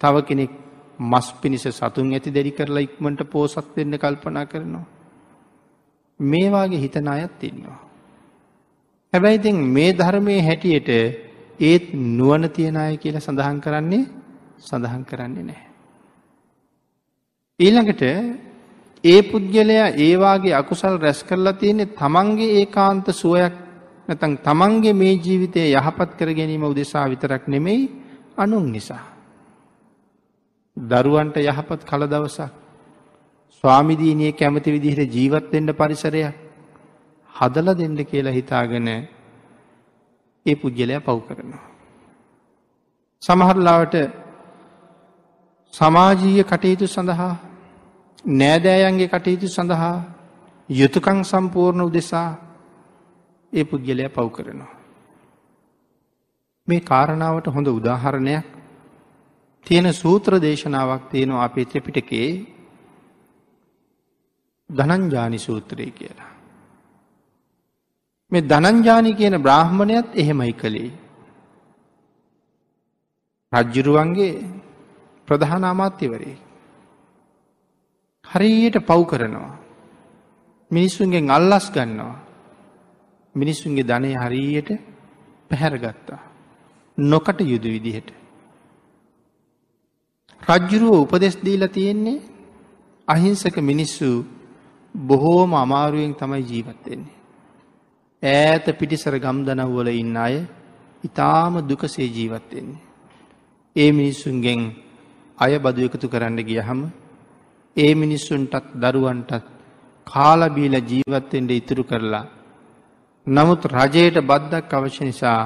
තව 0.00 0.14
කෙනෙක් 0.22 0.52
මස් 1.00 1.26
පිණිස 1.40 1.64
සතුන් 1.70 2.12
ඇති 2.12 2.30
දැඩි 2.30 2.52
කරලා 2.52 2.82
ඉක්මට 2.82 3.22
පෝසත් 3.26 3.76
වෙන්න 3.76 3.94
කල්පනා 3.94 4.46
කරනවා. 4.46 4.86
මේවාගේ 6.20 6.80
හිතන 6.80 7.08
අයත් 7.08 7.42
ඉන්නවා. 7.42 7.78
හැබැයි 9.12 9.38
ඉතින් 9.38 9.56
මේ 9.68 9.92
ධර්මය 9.92 10.40
හැටියට 10.40 10.88
ඒත් 11.60 11.84
නුවන 11.92 12.50
තියෙන 12.50 12.76
අය 12.76 12.96
කියලා 12.96 13.20
සඳහන් 13.20 13.60
කරන්නේ 13.60 14.04
සඳහන් 14.58 15.04
කරන්නේ 15.04 15.44
නෑ. 15.44 15.62
ඊළඟට 17.60 18.02
ඒ 19.04 19.20
පුද්ගලයා 19.22 19.88
ඒවාගේ 19.98 20.54
අකුසල් 20.54 20.96
රැස් 20.96 21.20
කරලා 21.24 21.52
තියෙන්නේ 21.52 21.94
තමන්ගේ 21.94 22.54
ඒ 22.54 22.66
කාන්ත 22.68 23.06
සුවයක් 23.12 23.54
නැතන් 24.08 24.34
තමන්ගේ 24.38 24.94
මේ 24.94 25.14
ජීවිතය 25.16 25.62
යහපත් 25.70 26.10
කර 26.18 26.30
ගැනීම 26.32 26.64
උදෙසා 26.64 27.10
විතරක් 27.10 27.48
නෙමෙයි 27.48 27.90
අනුන් 28.36 28.72
නිසා. 28.72 29.11
දරුවන්ට 30.76 31.36
යහපත් 31.38 31.84
කළ 31.84 32.06
දවසක් 32.06 32.50
ස්වාමිදීනය 33.64 34.32
කැමති 34.32 34.72
විදිහට 34.72 35.12
ජීවත්වෙන්ට 35.12 35.72
පරිසරයක් 35.72 36.34
හදල 37.34 37.68
දෙන්න 37.74 37.98
කියලා 38.04 38.32
හිතාගෙන 38.32 38.88
ඒ 40.46 40.54
පුද්ගලයා 40.54 41.00
පව් 41.00 41.18
කරනවා. 41.20 41.64
සමහරලාවට 43.22 43.94
සමාජීය 45.74 46.44
කටයුතු 46.44 46.86
සඳහා 46.86 47.34
නෑදෑයන්ගේ 48.32 49.08
කටයුතු 49.08 49.48
සඳහා 49.48 49.96
යුතුකං 50.68 51.20
සම්පූර්ණ 51.24 51.82
උදෙසා 51.82 52.30
ඒ 53.52 53.64
පුද්ගලය 53.64 54.08
පව් 54.08 54.26
කරනවා. 54.30 54.72
මේ 56.68 56.80
කාරණාවට 56.82 57.46
හොඳ 57.46 57.68
උදාහරණයක් 57.68 58.61
තියෙන 59.66 59.92
සූත්‍ර 59.92 60.32
දේශනාවක් 60.40 61.02
තියෙනවා 61.10 61.44
අපේ 61.44 61.64
ත්‍රපිටකේ 61.64 62.28
ධනංජානි 64.70 65.38
සූත්‍රය 65.38 65.90
කියලා. 65.90 66.32
මේ 68.32 68.42
ධනංජානි 68.42 69.12
කියන 69.14 69.36
බ්‍රාහ්මණයත් 69.38 70.08
එහෙමයි 70.14 70.52
කළේ. 70.52 70.90
රජ්ජුරුවන්ගේ 73.52 74.32
ප්‍රධාන 75.28 75.64
අමාත්‍යවරේ. 75.64 76.36
හරියට 78.24 78.76
පව් 78.80 79.00
කරනවා. 79.06 79.52
මිනිස්සුන්ගෙන් 80.70 81.30
අල්ලස් 81.30 81.66
ගන්නවා. 81.70 82.16
මිනිස්සුන්ගේ 83.34 83.84
ධනය 83.84 84.10
හරියට 84.16 84.70
පැහැරගත්තා. 85.50 86.20
නොකට 86.98 87.38
යුද 87.42 87.64
විදිහට. 87.66 88.21
රජ්ජුරුව 90.42 90.94
උපදෙස් 91.04 91.36
දීල 91.38 91.62
තියෙන්නේ 91.68 92.20
අහිංසක 93.08 93.56
මිනිස්සු 93.60 94.24
බොහෝම 94.94 95.54
අමාරුවෙන් 95.54 96.14
තමයි 96.14 96.42
ජීවත්වෙන්නේ. 96.42 97.18
ඈත 98.22 98.66
පිටිසර 98.72 99.14
ගම්දනව්වල 99.16 99.88
ඉන්න 99.92 100.16
අය 100.16 100.36
ඉතාම 101.04 101.54
දුකසේ 101.62 102.08
ජීවත්වෙන්නේ. 102.08 102.82
ඒ 103.76 103.90
මිනිස්සුන්ගෙන් 103.92 104.60
අය 105.38 105.52
බදු 105.58 105.80
එකතු 105.82 106.06
කරන්න 106.08 106.38
ගියහම 106.40 106.80
ඒ 107.76 107.92
මිනිස්සුන්ටත් 107.94 108.74
දරුවන්ටත් 108.74 109.44
කාලබීල 110.06 110.74
ජීවත්තෙන්ට 110.82 111.50
ඉතුරු 111.52 111.84
කරලා. 111.84 112.26
නමුත් 113.26 113.62
රජයට 113.66 114.16
බද්දක් 114.20 114.72
අවශ්‍ය 114.72 115.04
නිසා 115.04 115.40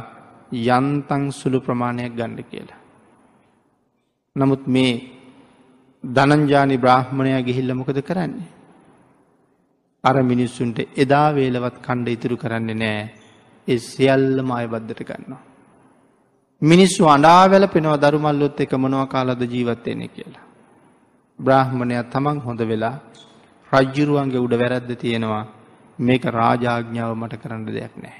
යන්තන් 0.53 1.23
සුළු 1.33 1.59
ප්‍රමාණයක් 1.61 2.13
ගණ්ඩ 2.13 2.49
කියලා. 2.51 2.86
නමුත් 4.37 4.63
මේ 4.67 4.93
ධනංජානි 6.05 6.77
බ්‍රාහ්මණය 6.77 7.33
ගිහිල්ල 7.43 7.71
මොකද 7.73 7.99
කරන්නේ. 8.03 8.49
අර 10.05 10.17
මිනිස්සුන්ට 10.23 10.79
එදා 10.97 11.29
වේලවත් 11.33 11.77
කණ්ඩ 11.81 12.09
ඉතුරු 12.09 12.37
කරන්නේ 12.37 12.77
නෑ 12.77 13.01
ඒ 13.69 13.79
සියල්ලම 13.81 14.49
අය 14.53 14.67
බද්ධට 14.67 15.03
ගන්නවා. 15.03 15.43
මිනිස්සු 16.63 17.03
අඩාවැල 17.07 17.67
පෙනව 17.69 17.93
දරුමල්ලොත් 17.99 18.61
එක 18.61 18.73
මොනවා 18.75 19.07
කාලද 19.07 19.41
ජීවත්වයනෙ 19.45 20.07
කියලා. 20.09 20.45
බ්‍රාහ්මණයක් 21.39 22.07
තමන් 22.07 22.39
හොඳ 22.41 22.61
වෙලා 22.63 22.97
රජ්ජුරුවන්ගේ 23.73 24.39
උඩ 24.39 24.55
වැරද්ද 24.55 24.91
තියෙනවා 24.97 25.45
මේක 25.99 26.23
රාජාඥාව 26.31 27.13
මට 27.15 27.35
කරන්න 27.37 27.67
දෙයක් 27.69 27.95
නෑ. 27.97 28.19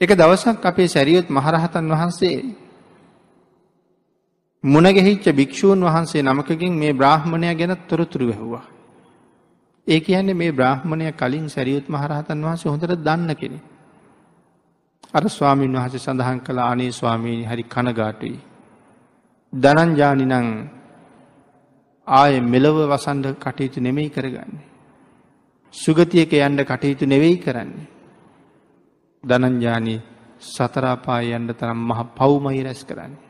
එක 0.00 0.10
දවසක් 0.12 0.64
අපේ 0.64 0.88
සැරියොත් 0.88 1.28
මහරහතන් 1.28 1.92
වහන්සේ 1.92 2.36
මුණගෙහිච්ච 4.66 5.26
භික්‍ෂූන් 5.30 5.80
වහන්සේ 5.80 6.22
නමකින් 6.22 6.74
මේ 6.74 6.92
බ්‍රාහ්මණය 6.92 7.54
ගැන 7.54 7.72
තොරතුරු 7.88 8.26
වැැහවා. 8.26 8.64
ඒ 9.86 10.00
කියන්නේ 10.00 10.34
මේ 10.34 10.52
බ්‍රාහ්මණය 10.52 11.12
කලින් 11.12 11.46
සැරියුත් 11.46 11.86
මහරහතන් 11.88 12.38
වහන්සේ 12.42 12.70
හොඳට 12.70 12.94
දන්න 12.98 13.30
කෙනෙ. 13.34 13.58
අර 15.14 15.24
ස්වාමීන් 15.28 15.72
වහස 15.72 15.94
සඳහන් 15.98 16.40
කළ 16.40 16.58
අනේ 16.62 16.92
ස්වාමීණි 16.92 17.44
හරි 17.44 17.64
කනගාටුයි. 17.64 18.38
දනංජානිනං 19.52 20.48
ආය 22.06 22.34
මෙලව 22.44 22.76
වසන්ඩ 22.84 23.36
කටයුතු 23.36 23.78
නෙමෙයි 23.80 24.10
කරගන්නේ. 24.10 24.66
සුගතියක 25.74 26.32
යන්ඩ 26.38 26.60
කටයුතු 26.62 27.04
නෙවෙයි 27.04 27.36
කරන්නේ. 27.36 27.86
දනංජානී 29.24 30.00
සතරාපාය 30.46 31.26
යන්ඩ 31.30 31.50
තරම් 31.52 31.78
මහ 31.88 32.00
පව්මයි 32.16 32.62
රැස් 32.62 32.82
කරන්නේ. 32.84 33.25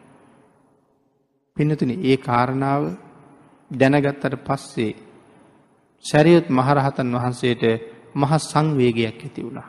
පිනතුන 1.56 1.90
ඒ 1.90 2.16
කාරණාව 2.18 2.82
දැනගත්තට 3.70 4.34
පස්සේ 4.38 4.92
සැරියොත් 6.04 6.46
මහරහතන් 6.50 7.08
වහන්සේට 7.12 7.62
මහ 8.14 8.32
සංවේගයක් 8.40 9.06
ඇති 9.18 9.40
වුණා. 9.40 9.68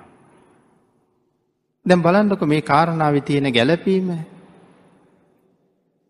දැම් 1.86 2.02
බලන්නක 2.02 2.41
මේ 2.43 2.62
කාරණාව 2.63 3.15
තියෙන 3.21 3.47
ගැලපීම 3.50 4.08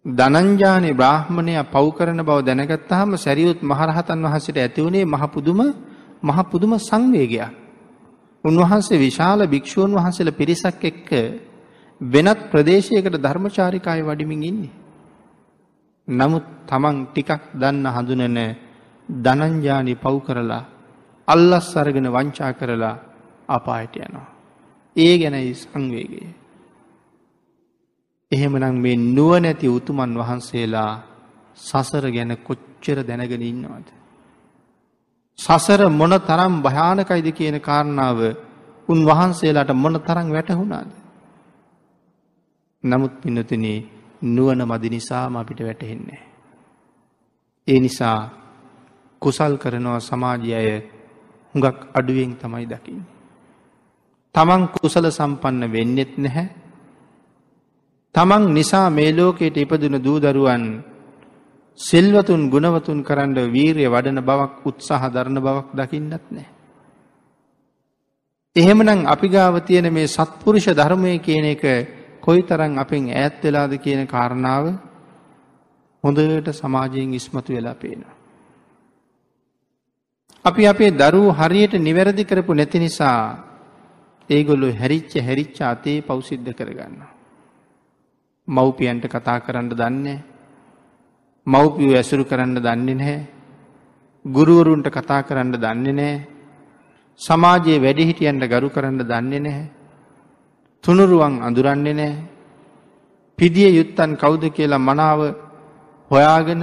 දනංජානය 0.06 0.90
බ්‍රාහ්මණය 0.94 1.54
පව් 1.66 1.86
කරන 1.92 2.20
බව 2.20 2.40
දැනගත්තාහම 2.42 3.12
සැරියුත් 3.18 3.60
මහරහතන් 3.62 4.20
වහසට 4.24 4.58
ඇතිවුණේ 4.58 5.06
මහපුදුම 5.06 5.60
මහපුදුම 6.24 6.72
සංවේගයක්. 6.80 7.54
උන්වහන්සේ 8.44 9.00
විශාල 9.00 9.40
භික්‍ෂූන් 9.46 9.92
වහන්සේල 9.94 10.30
පිරිසක් 10.32 10.82
එක්ක 10.84 11.10
වෙනත් 12.02 12.40
ප්‍රදේශයකට 12.52 13.16
ධර්මචාරිකාය 13.18 14.02
වඩිමින් 14.02 14.44
ඉන්නේ. 14.44 14.87
නමුත් 16.08 16.46
තමන් 16.68 16.98
ටිකක් 17.06 17.42
දන්න 17.54 17.86
හඳුනන 17.88 18.38
දනංජානි 19.10 19.94
පව් 19.96 20.16
කරලා 20.22 20.64
අල්ලස් 21.28 21.70
අරගෙන 21.76 22.08
වංචා 22.08 22.52
කරලා 22.54 22.96
අපායට 23.50 23.96
යනවා. 23.98 24.28
ඒ 24.96 25.14
ගැනයි 25.18 25.54
සංවේගේ. 25.54 26.30
එහෙමනම් 28.32 28.78
මේ 28.78 28.98
නුවනැති 29.08 29.68
උතුමන් 29.68 30.14
වහන්සේලා 30.14 30.92
සසර 31.58 32.06
ගැන 32.12 32.32
කොච්චර 32.38 32.98
දැනගෙන 33.04 33.44
ඉන්නවද. 33.44 33.88
සසර 35.40 35.82
මොන 35.92 36.14
තරම් 36.20 36.54
භයානකයිද 36.62 37.28
කියන 37.32 37.58
කාරණාව 37.60 38.20
උන්වහන්සේලාට 38.90 39.72
මොන 39.74 39.96
තරම් 40.00 40.28
වැටහුණාද. 40.30 40.90
නමුත් 42.84 43.14
පින්නතින 43.22 43.66
නුවන 44.22 44.62
මදි 44.64 44.90
නිසාම 44.90 45.36
අපිට 45.36 45.60
වැටහෙන්නේ. 45.60 46.22
ඒ 47.68 47.80
නිසා 47.80 48.30
කුසල් 49.22 49.54
කරනවා 49.56 50.00
සමාජය 50.02 50.50
අය 50.54 50.70
හුඟක් 51.56 51.78
අඩුවෙන් 51.94 52.32
තමයි 52.36 52.66
දකිින්. 52.66 53.02
තමන් 54.36 54.64
කුසල 54.70 55.06
සම්පන්න 55.10 55.64
වෙන්නෙත් 55.68 56.14
නැහැ 56.18 56.48
තමන් 58.16 58.44
නිසා 58.52 58.90
මේ 58.90 59.12
ලෝකයට 59.12 59.58
ඉපදුන 59.58 59.96
දූදරුවන් 60.00 60.64
සෙල්වතුන් 61.80 62.50
ගුණවතුන් 62.50 63.00
කරන්න 63.04 63.36
වීරය 63.48 63.86
වඩන 63.86 64.20
බවක් 64.22 64.66
උත්සාහ 64.66 65.04
දරණ 65.08 65.38
බවක් 65.38 65.70
දකින්නත් 65.74 66.24
නෑ. 66.28 66.48
එහෙමනම් 68.56 69.06
අපි 69.06 69.28
ගාව 69.28 69.56
තියෙන 69.62 69.88
මේ 69.92 70.08
සත්පුරුෂ 70.08 70.68
ධර්මය 70.72 71.14
කියන 71.20 71.46
එක 71.46 71.64
කොයි 72.28 72.44
තරන් 72.44 72.74
අපෙන් 72.78 73.04
ඈත් 73.10 73.36
වෙලාද 73.42 73.74
කියන 73.78 74.04
කාරණාව 74.06 74.66
හොඳට 76.04 76.50
සමාජයෙන් 76.54 77.14
ඉස්මතු 77.14 77.50
වෙලා 77.50 77.76
පේනවා. 77.76 78.16
අපි 80.46 80.64
අපේ 80.66 80.92
දරුව 80.94 81.28
හරියට 81.34 81.74
නිවැරදි 81.80 82.24
කරපු 82.26 82.52
නැති 82.54 82.80
නිසා 82.80 83.20
ඒගොල්ලු 84.30 84.68
හැරිච්ච 84.74 85.14
හැරිච්ච 85.20 85.58
අතේ 85.64 86.02
පෞසිද්ධ 86.02 86.52
කරගන්න. 86.52 87.02
මව්පියන්ට 88.48 89.06
කතා 89.06 89.40
කරන්න 89.40 89.70
දන්නේ 89.72 90.20
මව්පියෝ 91.48 91.96
ඇසුරු 91.96 92.24
කරන්න 92.26 92.56
දන්නේ 92.58 92.96
නැහැ 92.96 93.20
ගුරුවරුන්ට 94.26 94.88
කතා 94.90 95.22
කරන්න 95.24 95.56
දන්නේ 95.56 95.94
නෑ 95.94 96.16
සමාජයේ 97.22 97.80
වැඩිහිටියන්ට 97.80 98.44
ගරු 98.46 98.70
කරන්න 98.70 99.00
දන්නේ 99.04 99.40
නැහැ. 99.40 99.77
තුනුරුවන් 100.88 101.34
අඳුරන්නේ 101.42 101.94
නෑ. 101.94 102.16
පිදිය 103.40 103.70
යුත්තන් 103.70 104.12
කෞුද 104.16 104.44
කියලා 104.50 104.80
මනාව 104.80 105.20
හොයාගෙන 106.12 106.62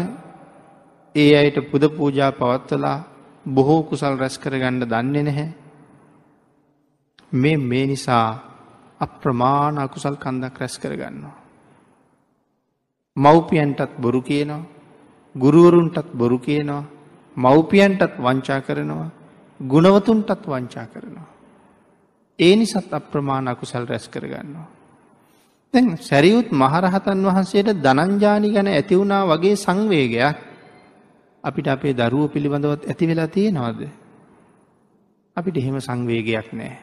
ඒ 1.15 1.33
අයට 1.35 1.59
පුද 1.71 1.85
පූජා 1.91 2.33
පවත්වලා 2.33 2.99
බොහෝ 3.47 3.83
කුසල් 3.83 4.17
රැස් 4.17 4.39
කරගන්න 4.39 4.81
දන්නේ 4.83 5.23
නැහැ. 5.23 5.49
මේ 7.33 7.57
මේ 7.61 7.87
නිසා 7.87 8.29
අප්‍රමාණ 9.01 9.77
අකුසල් 9.79 10.17
කන්දක් 10.17 10.57
රැස් 10.59 10.79
කරගන්නවා. 10.79 11.37
මව්පියන්ටත් 13.17 13.93
බොරු 14.01 14.21
කියනවා 14.23 14.63
ගුරුවරුන්ටත් 15.35 16.09
බොරු 16.13 16.39
කියනවා 16.39 16.85
මව්පියන්ටත් 17.37 18.15
වංචා 18.19 18.61
කරනවා 18.61 19.11
ගුණවතුන්ටත් 19.61 20.43
වංචා 20.47 20.87
කරනවා. 20.87 21.34
ඒ 22.39 22.57
නිසත් 22.57 22.91
අප්‍රමාණ 22.91 23.49
අකුසල් 23.49 23.85
රැස් 23.85 24.09
කරගන්නවා. 24.09 24.69
දැන් 25.75 25.97
සැරියුත් 25.99 26.49
මහරහතන් 26.53 27.21
වහන්සේට 27.25 27.69
දනංජානි 27.77 28.49
ගැන 28.51 28.69
ඇතිවුණා 28.69 29.23
වගේ 29.27 29.57
සංවේගයක් 29.57 30.37
අපිට 31.45 31.67
අපේ 31.69 31.95
දරුව 31.95 32.29
පිළිබඳවත් 32.29 32.83
ඇති 32.85 33.05
වෙලා 33.07 33.29
තියෙනවද. 33.29 33.81
අපිට 35.37 35.57
එහෙම 35.57 35.77
සංවේගයක් 35.81 36.49
නෑ. 36.53 36.75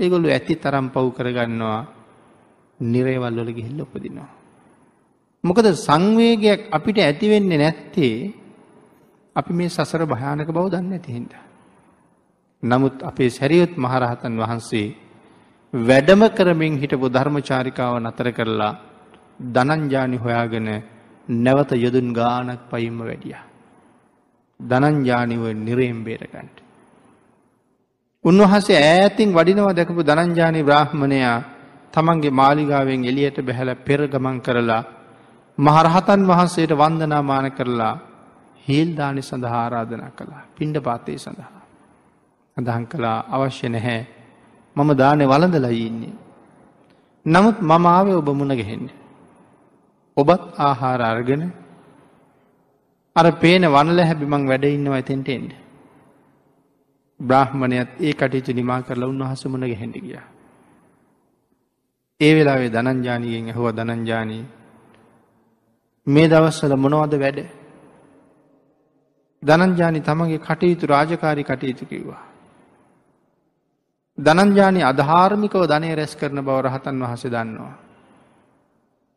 ඒගොල්ලු 0.00 0.28
ඇති 0.28 0.54
තරම් 0.56 0.86
පව් 0.88 1.06
කරගන්නවා 1.10 1.80
නිරේවල් 2.80 3.36
වල 3.36 3.50
ගිහිල්ල 3.50 3.80
උපදිනවා. 3.80 4.30
මොකද 5.44 5.66
සංවේගයක් 5.78 6.60
අපිට 6.70 6.98
ඇතිවෙන්නේ 6.98 7.58
නැත්තේ 7.58 8.16
අපි 9.36 9.52
මේ 9.52 9.68
සසර 9.68 10.02
භයානක 10.04 10.48
බව 10.48 10.66
දන්න 10.68 10.92
ඇතිහින්ට. 10.92 11.49
නමුත් 12.62 13.02
අපේ 13.02 13.30
සැරියුත් 13.30 13.72
මහරහතන් 13.76 14.34
වහන්සේ 14.36 14.94
වැඩම 15.72 16.22
කරමින් 16.30 16.74
හිටපු 16.76 17.06
ධර්මචාරිකාව 17.08 17.94
නතර 17.98 18.28
කරලා 18.30 18.78
දනංජානි 19.46 20.16
හොයාගෙන 20.16 20.68
නැවත 21.28 21.70
යොදුන් 21.74 22.12
ගානක් 22.12 22.60
පයිම්ම 22.68 22.98
වැඩිය. 23.00 23.36
දනංජානිව 24.60 25.42
නිරේම් 25.56 25.98
බේරගන්ට. 26.00 26.56
උන්වහසේ 28.24 28.78
ඈතින් 28.78 29.30
වඩිනවා 29.30 29.72
දැකපු 29.72 30.02
දනංජානි 30.02 30.60
බ්‍රාහ්මණයා 30.62 31.38
තමන්ගේ 31.92 32.30
මාලිගාවෙන් 32.32 33.04
එලියට 33.04 33.38
බැහැල 33.38 33.70
පෙර 33.78 34.00
ගමන් 34.06 34.36
කරලා 34.38 34.82
මහරහතන් 35.58 36.20
වහන්සේට 36.26 36.72
වන්දනාමාන 36.72 37.46
කරලා 37.52 37.94
හිල්දානි 38.66 39.22
සඳහාරාධනා 39.22 40.10
කළා 40.10 40.42
පිණ්ඩ 40.50 40.76
පාතය 40.80 41.18
සඳහා. 41.18 41.59
සඳහන් 42.60 42.84
කළා 42.86 43.18
අවශ්‍ය 43.28 43.68
නැහැ 43.68 44.00
මම 44.76 44.90
දානය 44.94 45.24
වලඳලයි 45.24 45.86
ඉන්නේ. 45.86 46.14
නමුත් 47.26 47.56
මම 47.60 47.86
ආවේ 47.86 48.14
ඔබ 48.14 48.28
මුණ 48.30 48.52
ගැහෙන්න. 48.52 48.86
ඔබත් 50.16 50.42
ආහාර 50.58 51.00
අර්ගෙන 51.02 51.42
අර 53.16 53.26
පේන 53.34 53.64
වනල 53.66 54.00
හැබි 54.00 54.26
මං 54.26 54.46
වැඩ 54.46 54.64
ඉන්නවා 54.66 54.96
ඇතෙන්ට 54.96 55.28
එන්ඩ. 55.28 55.52
බ්‍රහ්මණයත් 57.20 57.90
ඒ 57.98 58.12
කටයුතු 58.12 58.52
නිමා 58.52 58.80
කරලා 58.82 59.08
උන්වහස 59.08 59.44
මුණ 59.46 59.64
ගැහෙන්ඩ 59.64 59.96
ගිය. 59.98 60.16
ඒ 62.20 62.32
වෙලාවේ 62.36 62.70
දනංජානීයෙන් 62.70 63.50
ඇහුව 63.50 63.66
දනංජානී 63.72 64.44
මේ 66.06 66.28
දවස්සල 66.28 66.74
මොනවද 66.76 67.14
වැඩ 67.16 67.38
දනංජානි 69.42 70.00
තමගේ 70.00 70.40
කටයුතු 70.40 70.84
රාජකාරි 70.86 71.42
කටයුතු 71.42 71.84
කිව්වා. 71.86 72.29
දනංජානි 74.18 74.80
අධාර්මිකව 74.82 75.62
ධනය 75.64 75.94
රැස් 75.94 76.14
කරන 76.14 76.38
බව 76.40 76.56
රහතන් 76.60 76.96
වහස 76.98 77.24
දන්නවා. 77.26 77.74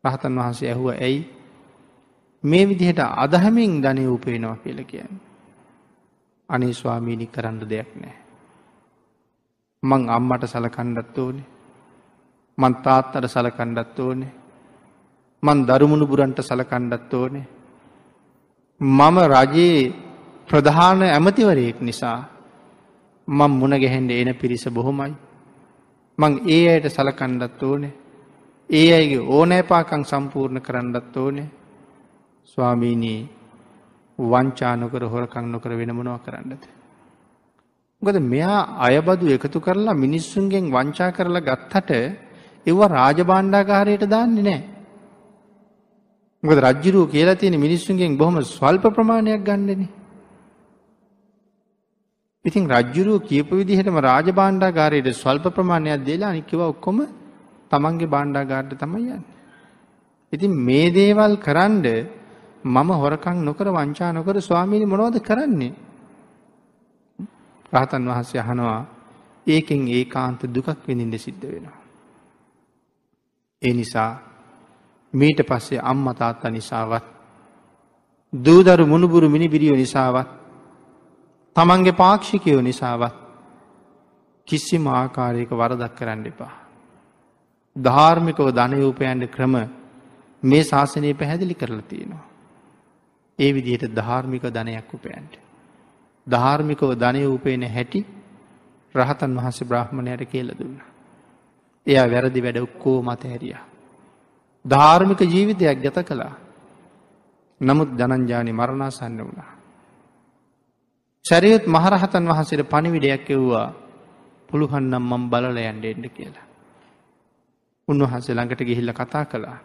රහතන් 0.04 0.34
වහන්සේ 0.34 0.70
ඇහුව 0.70 0.88
ඇයි 0.90 1.20
මේ 2.44 2.66
විදිහට 2.66 3.00
අදහමින් 3.00 3.72
ධනය 3.80 4.04
උපේනවා 4.08 4.58
කියල 4.58 4.80
කියන්න. 4.84 5.14
අනේ 6.50 6.74
ස්වාමීණි 6.74 7.28
කරන්න 7.28 7.60
දෙයක් 7.64 7.90
නෑ. 7.96 8.24
මං 9.84 10.02
අම්මට 10.10 10.44
සලකණ්ඩත් 10.46 11.18
ඕනේ 11.18 11.48
මන් 12.58 12.74
තාත්තට 12.78 13.26
සලකණ්ඩත් 13.28 14.00
ඕනේ 14.00 14.32
මන් 15.44 15.60
දරුමුණු 15.64 16.06
බුරන්ට 16.08 16.40
සලකණ්ඩත් 16.42 17.14
ඕනේ 17.14 17.48
මම 18.82 19.18
රජයේ 19.28 19.94
ප්‍රධාන 20.50 21.02
ඇමතිවරයෙක් 21.04 21.82
නිසා 21.82 22.20
මං 23.28 23.52
මුණ 23.52 23.74
ගැහෙන්ඩ 23.74 24.12
එන 24.12 24.34
පිරිස 24.36 24.66
බොහොමයි. 24.70 25.14
මං 26.18 26.34
ඒ 26.48 26.64
අයට 26.70 26.88
සලකණ්ඩත් 26.88 27.64
ඕනේ. 27.64 27.94
ඒ 28.70 28.90
අයිගේ 28.94 29.28
ඕනෑපාකං 29.30 30.04
සම්පූර්ණ 30.04 30.62
කරන්නත් 30.62 31.18
ඕනේ. 31.18 31.48
ස්වාමීනී 32.46 33.30
වංචානොකර 34.20 35.04
හොරකං 35.06 35.52
නොකර 35.52 35.72
වෙන 35.72 35.96
මොනව 35.96 36.20
කරන්නද. 36.22 36.64
ගොද 38.02 38.18
මෙයා 38.24 38.60
අයබදු 38.80 39.32
එකතු 39.32 39.60
කරලා 39.60 39.96
මිනිස්සුන්ගෙන් 39.96 40.66
වංචා 40.70 41.12
කරලා 41.12 41.42
ගත්තට 41.42 41.92
එව 42.66 42.80
රාජබාණ්ඩාකාරයට 42.90 44.06
දාන්නේ 44.06 44.44
නෑ. 44.44 44.62
ගොද 46.44 46.58
රජ්ජුරුව 46.60 47.10
කියලා 47.10 47.36
තියෙන 47.36 47.58
මිනිස්සුන්ගෙන් 47.58 48.18
බොහොම 48.18 48.36
ස්වල්ප 48.46 48.86
ප්‍රමාණයක් 48.90 49.44
ගන්නනේ. 49.44 50.03
ඉතින් 52.46 52.64
රජ්ජුරුව 52.68 53.24
කියපු 53.24 53.56
විදිහටම 53.56 53.98
රාජ 54.00 54.28
බාණ්ඩාගාරයට 54.32 55.08
ස්වල්ප 55.14 55.46
ප්‍රමාණයක් 55.50 56.04
දේලා 56.04 56.30
අනික්කව 56.30 56.62
ඔක්කොම 56.64 56.98
තමන්ගේ 57.72 58.08
බාණ්ඩාගාරට 58.08 58.74
තමයි 58.76 59.06
යන්න. 59.10 59.24
ඉතින් 60.34 60.52
මේ 60.60 60.92
දේවල් 60.92 61.34
කරන්ඩ 61.38 61.88
මම 62.66 62.90
හොරකං 62.94 63.38
නොකර 63.42 63.68
වංචා 63.70 64.12
නොකර 64.12 64.36
ස්වාමීණි 64.40 64.86
මොනවද 64.86 65.18
කරන්නේ. 65.20 65.74
රහතන් 67.74 68.04
වහන්සේ 68.06 68.40
අහනවා 68.40 68.82
ඒකෙන් 69.48 69.88
ඒ 69.90 70.06
කාන්ත 70.06 70.42
දුකක් 70.46 70.68
විඳින්ට 70.86 71.16
සිද්ධ 71.18 71.46
වෙනවා. 71.46 71.80
ඒ 73.62 73.74
නිසා 73.74 74.12
මීට 75.14 75.40
පස්සේ 75.42 75.80
අම්මතාත්තා 75.82 76.52
නිසාවත් 76.52 77.06
දූදරු 78.34 78.84
මුණුබුරු 78.86 79.28
මිනිබිරියෝ 79.30 79.78
නිසාවත් 79.78 80.43
තමන්ගේ 81.56 81.92
පාක්ෂිකයෝ 81.94 82.62
නිසාවත් 82.62 83.16
කිසිම 84.48 84.86
ආකාරයක 84.90 85.52
වරදක් 85.52 85.94
කරන්න 85.96 86.26
එපා. 86.26 86.54
ධාර්මිකව 87.76 88.48
ධනයූපයන්ට 88.52 89.32
ක්‍රම 89.32 89.56
මේ 90.44 90.64
ශාසනය 90.64 91.14
පැහැදිලි 91.14 91.56
කරලා 91.56 91.82
තියෙනවා. 91.84 92.24
ඒ 93.40 93.52
විදිහට 93.54 93.96
ධාර්මික 93.96 94.44
ධනයක් 94.50 94.94
උපයන්ට. 94.94 95.34
ධාර්මිකව 96.28 96.90
ධනය 96.96 97.22
උපයන 97.28 97.64
හැටි 97.66 98.02
රහතන් 98.96 99.32
වහන්සේ 99.36 99.68
බ්‍රහ්මණයට 99.68 100.24
කියල 100.26 100.50
දුන්න. 100.52 100.78
එයා 101.88 102.08
වැරදි 102.08 102.40
වැඩ 102.42 102.60
ඔක්කෝ 102.60 103.00
මත 103.02 103.24
හැරිය. 103.26 103.58
ධාර්මික 104.66 105.20
ජීවිතයක් 105.24 105.78
ගත 105.80 105.98
කළා. 106.04 106.34
නමුත් 107.62 107.90
ජනංජානි 107.92 108.52
මරණාසන්න 108.52 109.20
වුණා. 109.20 109.53
සැරියුත් 111.26 111.66
මහරහතන් 111.66 112.26
වහන්සේට 112.26 112.68
පණිවිඩයක් 112.68 113.30
එව්වා 113.30 113.68
පුළුහන්නම් 114.50 115.04
මම් 115.04 115.24
බලල 115.30 115.58
යන්ඩ 115.60 115.86
එන්ඩ 115.86 116.06
කියලා. 116.10 116.48
උන්වහන්සේ 117.88 118.36
ළඟට 118.36 118.62
ගිහිල්ල 118.62 118.92
කතා 118.92 119.26
කළා. 119.26 119.58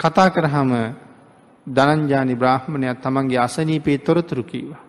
කතා 0.00 0.28
කරහම 0.30 0.70
දනංජානි 1.66 2.34
බ්‍රහ්මණයක් 2.34 3.00
තමන්ගේ 3.00 3.38
අසනීපේ 3.38 3.98
තොරතුරු 3.98 4.44
කීවා. 4.44 4.82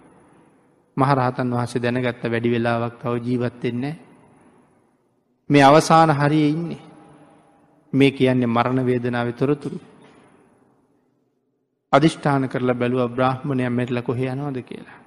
මහරහතන් 0.98 1.50
වහන්සේ 1.50 1.82
දැනගත්ත 1.82 2.24
වැඩි 2.24 2.52
වෙලාවක් 2.52 2.94
තව 2.96 3.14
ජීවත්වෙන්නේ. 3.20 3.96
මේ 5.50 5.64
අවසාන 5.64 6.12
හරිය 6.12 6.50
ඉන්නේ. 6.50 6.84
මේ 7.94 8.12
කියන්නේ 8.12 8.48
මරණ 8.48 8.86
වේදනාව 8.86 9.34
තොරතුරු. 9.34 9.80
අධිෂ්ඨාන 11.94 12.46
කරලා 12.48 12.76
බැලුව 12.76 13.10
බ්‍රහ්මණය 13.10 13.70
මෙටල 13.70 14.02
කොහෙ 14.02 14.26
යනවද 14.28 14.62
කියලා. 14.64 15.05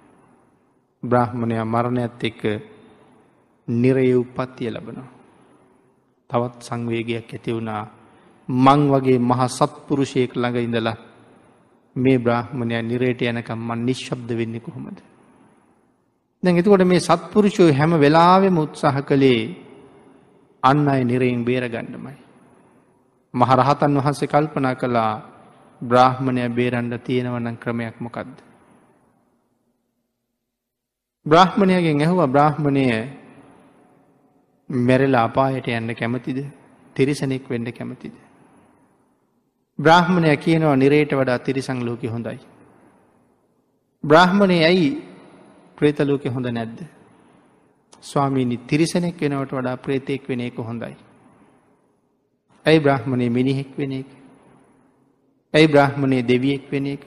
බ්‍රහ්මණය 1.02 1.56
මරණයත් 1.64 2.22
එක්ක 2.22 2.42
නිරය 3.68 4.14
උපත්තිය 4.14 4.70
ලබනවා. 4.70 5.08
තවත් 6.30 6.62
සංවේගයක් 6.62 7.28
ඇති 7.28 7.52
වුණා 7.52 7.82
මං 8.48 8.80
වගේ 8.90 9.18
මහ 9.20 9.40
සත්පුරුෂයෙක් 9.48 10.32
ළඟ 10.34 10.58
ඉඳලා 10.58 10.96
මේ 11.96 12.18
බ්‍රහ්මණය 12.18 12.82
නිරේට 12.82 13.22
යනකම් 13.22 13.60
මන් 13.60 13.80
නිශ්ශබ්ද 13.80 14.30
වෙන්නේ 14.30 14.60
කොහොමද. 14.60 14.98
දැන් 16.42 16.56
එතකොට 16.56 16.84
මේ 16.84 17.00
සත්පුරුෂයෝ 17.00 17.72
හැම 17.72 17.92
වෙලාවෙම 17.96 18.58
උත්සාහ 18.58 18.96
කළේ 19.02 19.42
අන්න 20.62 20.88
අය 20.88 21.04
නිරයෙන් 21.04 21.44
බේරගණ්ඩමයි. 21.44 22.16
මහරහතන් 23.34 23.96
වහන්සේ 23.96 24.28
කල්පනා 24.28 24.74
කළා 24.74 25.12
බ්‍රාහ්මණය 25.82 26.48
බේරන්ඩ 26.50 26.94
තියෙනවනම් 26.98 27.56
ක්‍රමයක් 27.56 27.96
මොකක්ද. 27.98 28.47
බ්‍රාහ්මණයගෙන් 31.28 32.00
ඇහුව 32.00 32.20
බ්‍රාහ්මණය 32.28 32.84
මැරලා 34.70 35.24
අපායට 35.24 35.68
යන්න 35.70 35.94
කැමතිද 35.94 36.38
තිරිසනෙක් 36.96 37.48
වෙන්න 37.48 37.72
කැමතිද. 37.72 38.14
බ්‍රාහ්මණය 39.78 40.36
කියනවා 40.36 40.76
නිරේට 40.76 41.12
වඩා 41.12 41.38
තිරිසං 41.40 41.84
ලෝක 41.84 42.02
හොඳයි. 42.04 42.38
බ්‍රාහ්මණය 44.04 44.58
ඇයි 44.62 44.88
ප්‍රේතලෝක 45.78 46.24
හොඳ 46.26 46.48
නැද්ද. 46.50 46.78
ස්වාමීනි 48.02 48.56
තිරිසනෙක් 48.66 49.20
වෙනවට 49.20 49.52
වඩා 49.52 49.76
ප්‍රේතයෙක් 49.78 50.28
වෙන 50.28 50.40
එක 50.40 50.56
හොඳයි. 50.60 50.96
ඇයි 52.66 52.80
බ්‍රහ්මණය 52.80 53.28
මිනිහෙක් 53.30 53.70
වෙන 53.78 53.92
එක. 53.92 54.08
ඇයි 55.54 55.68
බ්‍රහ්මණය 55.68 56.22
දෙවියෙක් 56.22 56.64
වෙන 56.72 56.86
එක. 56.86 57.02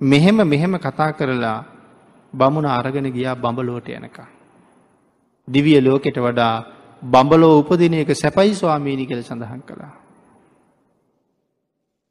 මෙහෙම 0.00 0.36
මෙහෙම 0.44 0.78
කතා 0.78 1.12
කරලා 1.12 1.58
බමුණ 2.34 2.66
අරගෙන 2.68 3.08
ගියා 3.08 3.36
බඹලෝට 3.36 3.88
යනකා. 3.90 4.28
දිවිය 5.48 5.80
ලෝකෙට 5.80 6.18
වඩා 6.18 6.54
බඹලෝ 7.02 7.58
උපදින 7.58 7.94
එක 7.94 8.14
සැපයි 8.14 8.54
ස්වාමීණි 8.54 9.06
කළ 9.06 9.22
සඳහන් 9.22 9.62
කළා. 9.62 9.94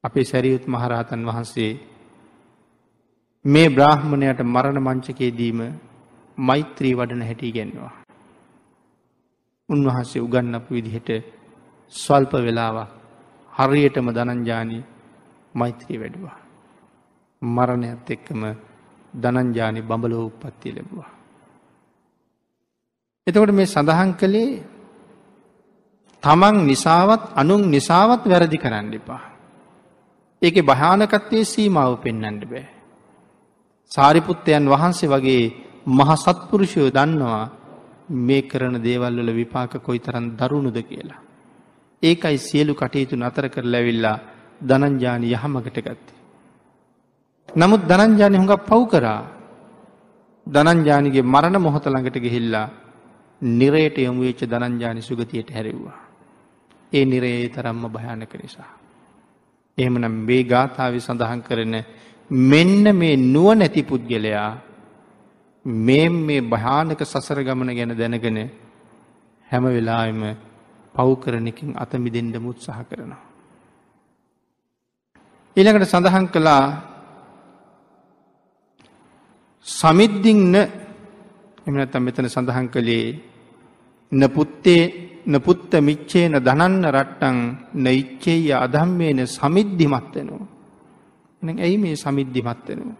අපේ 0.04 0.24
සැරියුත් 0.24 0.68
මහරහතන් 0.68 1.26
වහන්සේ 1.26 1.72
මේ 3.46 3.70
බ්‍රාහ්මණයට 3.70 4.40
මරණ 4.46 4.80
මංචකයේදීම 4.80 5.60
මෛත්‍රී 6.38 6.94
වඩන 6.96 7.22
හැටි 7.22 7.52
ගැන්නවා. 7.52 7.94
උන්වහන්සේ 9.70 10.22
උගන්නපු 10.22 10.74
විදිහට 10.74 11.10
ස්වල්ප 11.94 12.34
වෙලාවක් 12.38 12.90
හරියටම 13.54 14.08
දනංජානී 14.10 14.84
මෛත්‍රී 15.54 16.00
වැඩුවා. 16.00 16.38
මරණයත් 17.42 18.10
එක්කම 18.10 18.44
දනංජානි 19.14 19.82
බඹලෝ 19.82 20.26
උපත්තිය 20.26 20.74
ලැබවා. 20.74 21.10
එතකොට 23.28 23.52
මේ 23.52 23.66
සඳහන් 23.66 24.12
කළේ 24.14 24.52
තමන් 26.24 26.58
නිසාවත් 26.66 27.24
අනුන් 27.36 27.64
නිසාවත් 27.68 28.24
වැරදි 28.26 28.58
කරන්න 28.58 28.94
එපා. 28.94 29.24
ඒක 30.42 30.58
භයානකත්වයේ 30.64 31.46
සීමාව 31.46 31.94
පෙන්න්නට 31.98 32.44
බෑ. 32.46 32.68
සාරිපුත්තයන් 33.92 34.66
වහන්සේ 34.68 35.10
වගේ 35.10 35.44
මහ 35.88 36.10
සත්පුරුෂයෝ 36.18 36.90
දන්නවා 36.90 37.44
මේ 38.20 38.42
කරන 38.44 38.76
දේවල්වල 38.80 39.30
විපාක 39.34 39.74
කොයි 39.80 40.00
තරන් 40.00 40.26
දරුණුද 40.38 40.78
කියලා. 40.82 41.22
ඒකයි 42.04 42.38
සියලු 42.40 42.74
කටයුතු 42.74 43.16
නතර 43.18 43.46
කර 43.50 43.66
ලැවිල්ලා 43.66 44.18
දනංජානි 44.62 45.28
යහමකට 45.30 45.78
ගත්තේ. 45.78 46.19
නමුත් 47.56 47.82
දනංජානි 47.84 48.38
හුඟ 48.38 48.56
පව් 48.60 48.82
කරා 48.88 49.22
දනංජානිගේ 50.48 51.24
මරණ 51.24 51.58
මොහොත 51.58 51.86
ළඟට 51.86 52.18
ගිහිල්ලා 52.18 52.68
නිරයට 53.42 53.98
යොමුවෙච්ච 54.00 54.42
දනංජානි 54.44 55.02
සුගතියට 55.02 55.50
හැරෙව්වා. 55.50 55.98
ඒ 56.94 57.06
නිරයේ 57.06 57.50
තරම්ම 57.50 57.84
භයානක 57.88 58.34
නිසා. 58.36 58.70
එහෙමනම් 59.78 60.16
මේ 60.20 60.44
ගාථාව 60.44 60.94
සඳහන් 60.98 61.42
කරන 61.42 61.76
මෙන්න 62.32 62.86
මේ 62.94 63.16
නුව 63.16 63.50
නැති 63.54 63.82
පුද්ගලයා 63.84 64.50
මේ 65.66 66.10
මේ 66.10 66.42
භයානක 66.44 67.02
සසර 67.04 67.44
ගමන 67.44 67.70
ගැන 67.70 67.94
දැනගෙන 67.94 68.40
හැම 69.50 69.64
වෙලාම 69.66 70.22
පව්කරනකින් 70.96 71.74
අතමිදෙන්ඩ 71.76 72.36
මුත්සාහ 72.38 72.80
කරනවා. 72.84 73.22
ඊළඟට 75.58 75.88
සඳහන් 75.88 76.28
කළා 76.28 76.89
සමිද්ධින්න 79.68 80.56
එමනත්තම් 81.66 82.02
මෙතන 82.02 82.28
සඳහන් 82.28 82.68
කළේ 82.68 83.08
නපුත්තේ 84.12 84.84
නපුත්ත 85.28 85.72
මිච්චේන 85.80 86.34
දනන්න 86.40 86.84
රට්ටං 86.88 87.38
නයිච්චේය 87.76 88.52
අදම්මේන 88.56 89.20
සමිද්ධිමත්වනවා. 89.28 90.48
එ 91.42 91.52
ඇයි 91.56 91.78
මේ 91.78 91.96
සමිද්ධිමත්වෙනවා. 91.96 92.98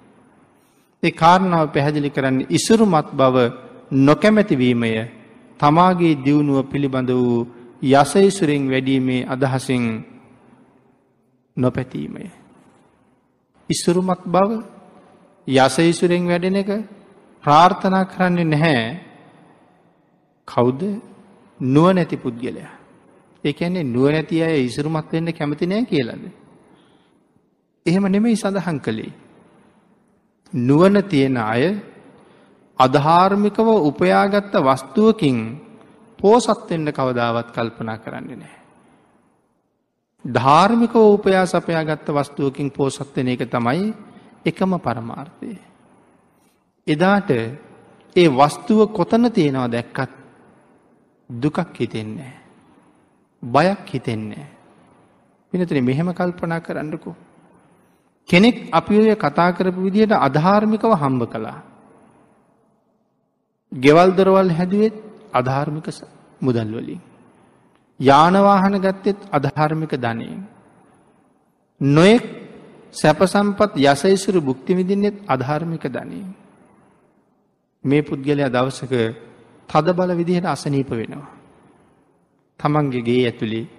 ඒ 1.04 1.12
කාරණාව 1.14 1.68
පැහැදිලි 1.70 2.10
කරන්න 2.10 2.46
ඉසුරුමත් 2.50 3.10
බව 3.14 3.36
නොකැමැතිවීමය 4.00 4.92
තමාගේ 5.60 6.16
දියුණුව 6.18 6.60
පිළිබඳ 6.66 7.10
වූ 7.12 7.48
යසයිසුරෙන් 7.82 8.64
වැඩීමේ 8.68 9.28
අදහසින් 9.28 9.86
නොපැතීමය. 11.58 12.24
ඉස්සුරුමත් 13.70 14.24
බව 14.26 14.50
යසයිසුරෙන් 15.48 16.28
වැඩෙන 16.28 16.56
එක 16.56 16.70
ප්‍රාර්ථනා 17.44 18.06
කරන්නේ 18.06 18.46
නැහැ 18.46 18.84
කෞද්ද 20.48 20.82
නුව 21.60 21.88
නැති 21.92 22.18
පුද්ගලයා. 22.18 22.74
ඒකන්නේ 23.44 23.84
නුව 23.86 24.08
නැති 24.08 24.44
අය 24.44 24.66
ඉසුරුමත් 24.66 25.12
වෙන්න 25.12 25.34
කැමති 25.34 25.66
නෑ 25.66 25.86
කියලද. 25.86 26.24
එහෙම 27.86 28.04
නෙමෙයි 28.06 28.36
සඳහන් 28.36 28.80
කළේ. 28.80 29.14
නුවන 30.54 31.04
තියෙන 31.04 31.38
අය 31.38 31.64
අධාර්මිකව 32.80 33.68
උපයාගත්ත 33.82 34.54
වස්තුවකින් 34.60 35.38
පෝසත්වෙන්න 36.20 36.88
කවදාවත් 36.92 37.52
කල්පනා 37.52 37.98
කරන්නේ 37.98 38.36
නෑ. 38.36 38.60
ධාර්මිකව 40.26 40.96
උපයා 40.96 41.46
සපයාගත්ත 41.48 42.08
වස්තුවකින් 42.10 42.72
පෝසත්වන 42.72 43.28
එක 43.30 43.48
තමයි 43.48 43.94
එකම 44.46 44.78
පරමාර්ථය. 44.78 45.58
එදාට 46.88 47.30
ඒ 48.16 48.28
වස්තුව 48.30 48.80
කොතන 48.94 49.32
තියෙනවා 49.32 49.68
දැක්කත් 49.68 50.12
දුකක් 51.30 51.76
හිතෙන්නේ. 51.80 52.34
බයක් 53.44 53.94
හිතෙන්නේ. 53.94 54.48
පිනතුන 55.52 55.84
මෙහෙම 55.84 56.14
කල්පනා 56.14 56.60
කරන්නකු. 56.60 57.12
කෙනෙක් 58.30 58.70
අපි 58.72 58.94
ඔය 58.98 59.16
කතා 59.16 59.52
කරපු 59.52 59.82
විදියට 59.82 60.12
අධාර්මිකව 60.12 60.92
හම්බ 60.94 61.22
කළා. 61.24 61.60
ගෙවල් 63.72 64.10
දොරවල් 64.12 64.50
හැදුවෙත් 64.50 64.96
අධාර්මික 65.34 65.88
මුදල් 66.42 66.72
වලින්. 66.74 67.02
යානවාහන 68.00 68.76
ගත්තෙත් 68.80 69.20
අධාර්මික 69.32 69.92
ධනයෙන්. 69.96 70.42
නොයෙක් 71.82 72.26
සැපසම්පත් 72.94 73.72
යසයිසුරු 73.78 74.40
බුක්තිමිදින්නෙත් 74.42 75.16
අධාර්මික 75.26 75.84
ධනයෙන්. 75.86 76.30
මේ 77.84 78.02
පුද්ගලයා 78.02 78.50
දවසක 78.50 78.94
තද 79.70 79.88
බල 79.94 80.12
විදිහට 80.14 80.46
අසනීප 80.48 80.90
වෙනවා. 80.92 81.30
තමන්ගේ 82.60 83.02
ගේ 83.02 83.22
ඇතුළේ 83.24 83.70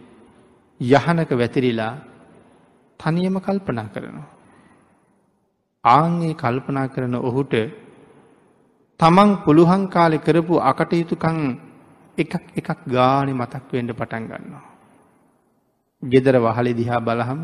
යහනක 0.81 1.31
වැතිරිලා 1.33 1.94
තනියම 3.01 3.37
කල්පනා 3.38 3.88
කරනවා. 3.88 4.29
ආංගේ 5.85 6.35
කල්පනා 6.35 6.88
කරන 6.88 7.14
ඔහුට 7.18 7.55
තමන් 9.01 9.31
පුළුවන් 9.44 9.83
කාලෙ 9.88 10.18
කරපු 10.18 10.55
අකටයුතුකං 10.61 11.38
එකක් 12.18 12.35
එකක් 12.55 12.81
ගානි 12.87 13.33
මතක් 13.33 13.64
වෙන්ඩ 13.70 13.92
පටන් 13.92 14.25
ගන්නවා. 14.25 14.64
ගෙදර 16.03 16.37
වහලි 16.38 16.73
දිහා 16.73 17.01
බලහම් 17.01 17.40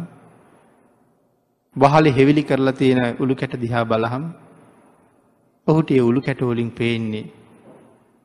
වහලි 1.77 2.11
හෙවිලි 2.11 2.43
කරලා 2.43 2.73
තියෙන 2.73 3.17
උළු 3.21 3.35
කැට 3.35 3.55
දිහා 3.57 3.85
බලහම් 3.85 4.25
ඔහුට 5.67 5.91
ඒ 5.91 6.01
උළු 6.01 6.21
කැටවලින් 6.21 6.71
පේන්නේ 6.73 7.27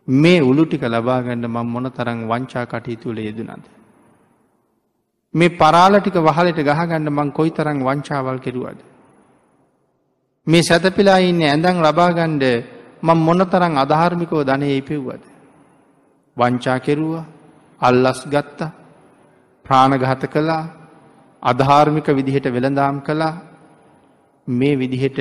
මේ 0.08 0.40
උළු 0.42 0.66
ටික 0.66 0.84
ලබාගන්න 0.86 1.46
මං 1.48 1.68
මොන 1.68 1.88
තරං 1.90 2.20
වංචා 2.26 2.66
කටයුතුල 2.66 3.18
යෙදනද. 3.20 3.66
මේ 5.36 5.50
පරාල 5.52 5.94
ටික 5.98 6.18
වහලට 6.20 6.60
ගහගන්න 6.60 7.08
මං 7.10 7.32
කොයි 7.32 7.52
තරං 7.52 7.80
වංචාවල් 7.80 8.40
කෙරුවද. 8.40 8.80
මේ 10.48 10.64
සැතපිලා 10.64 11.20
ඉන්න 11.22 11.42
ඇඳං 11.44 11.78
ලබාගණ්ඩ 11.80 12.44
මං 13.04 13.20
මොන 13.20 13.42
තරං 13.46 13.74
අධාර්මිකව 13.78 14.44
ධනය 14.44 14.68
ඉපෙව්වද. 14.74 15.24
වංචා 16.38 16.80
කෙරුවා 16.80 17.26
අල්ලස් 17.82 18.22
ගත්තා 18.26 18.72
ප්‍රාණඝත 19.66 20.24
කළා 20.28 20.64
අධාර්මික 21.44 22.08
විදිහට 22.10 22.46
වෙළඳාම් 22.48 23.02
කළා 23.02 23.34
මේ 24.48 24.76
විදිහට 24.76 25.20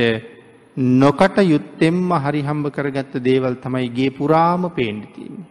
නොකට 0.76 1.38
යුත්තෙම්ම 1.44 2.10
හරිහම්බ 2.16 2.66
කරගත්ත 2.68 3.14
දේවල් 3.20 3.54
තමයි 3.56 3.88
ගේ 3.90 4.10
පුරාම 4.10 4.70
පේන්ඩිතින්නේ. 4.70 5.46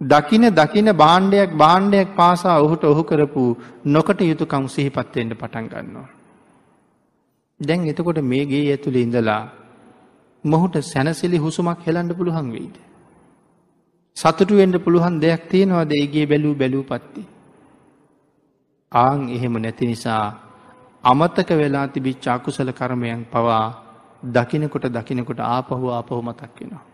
දකින 0.00 0.42
දකින 0.52 0.88
බාණ්ඩයක් 0.94 1.50
බාණ්ඩයක් 1.54 2.14
පාසා 2.14 2.60
ඔහුට 2.60 2.84
ඔහු 2.84 3.02
කරපු 3.02 3.56
නොකට 3.86 4.20
යුතුකම් 4.22 4.68
සිහිපත්වෙන්ට 4.68 5.34
පටන් 5.34 5.66
ගන්නවා. 5.66 6.08
දැන් 7.60 7.86
එතකොට 7.86 8.20
මේගේ 8.22 8.64
ඇතුළි 8.66 9.02
ඉඳලා 9.02 9.42
මොහුට 10.44 10.76
සැනසිලි 10.82 11.38
හුසුමක් 11.38 11.80
හෙළන්ඩ 11.80 12.12
පුළුවන් 12.14 12.52
වෙයිද. 12.52 12.76
සතුටුවෙන්ට 14.16 14.76
පුළුවන් 14.78 15.20
දෙයක් 15.20 15.48
තියෙනවාද 15.48 15.90
ඒගේ 15.92 16.26
බැලූ 16.26 16.54
බැලූ 16.54 16.84
පත්ති. 16.84 17.22
ආං 18.92 19.28
එහෙම 19.28 19.54
නැති 19.56 19.86
නිසා 19.86 20.24
අමතක 21.04 21.50
වෙලා 21.52 21.86
තිබිච්ච 21.88 22.26
අකුසල 22.28 22.70
කරමයන් 22.72 23.24
පවා 23.26 23.64
දකිනකොට 24.22 24.86
දකිනකොට 24.88 25.40
ආපහු 25.40 25.86
ආපහු 25.90 26.22
මතක් 26.22 26.54
වෙනවා. 26.56 26.84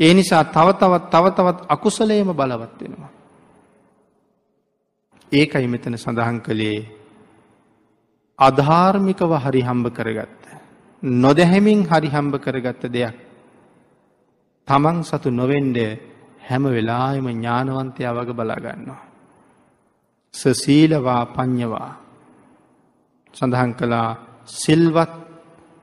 ඒ 0.00 0.12
නිසා 0.12 0.44
තව 0.46 0.68
තවත් 0.72 1.04
තව 1.10 1.24
තවත් 1.30 1.58
අකුසලේම 1.68 2.28
බලවත් 2.30 2.80
වෙනවා. 2.80 3.10
ඒකයි 5.32 5.66
මෙතන 5.66 5.96
සඳහන් 5.96 6.38
කළේ 6.40 6.80
අධාර්මිකව 8.38 9.32
හරි 9.36 9.62
හම්බ 9.62 9.86
කරගත්ත. 9.90 10.42
නොදැහැමින් 11.02 11.80
හරි 11.84 12.08
හම්බ 12.08 12.34
කරගත්ත 12.36 12.82
දෙයක්. 12.88 13.16
තමන් 14.68 14.96
සතු 15.02 15.28
නොවෙන්ඩ 15.30 15.78
හැම 16.40 16.64
වෙලාම 16.66 17.26
ඥානවන්තයා 17.28 18.12
වග 18.12 18.30
බලාගන්නවා. 18.32 19.05
සසීලවා 20.36 21.22
පඤ්ඥවා 21.26 21.92
සඳහන් 23.34 23.72
කළා 23.74 24.10
සිල්වත් 24.56 25.12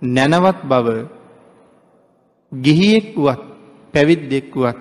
නැනවත් 0.01 0.59
බව 0.63 0.87
ගිහියෙක් 2.51 3.07
වුවත් 3.15 3.43
පැවිද්දෙක්වුවත් 3.93 4.79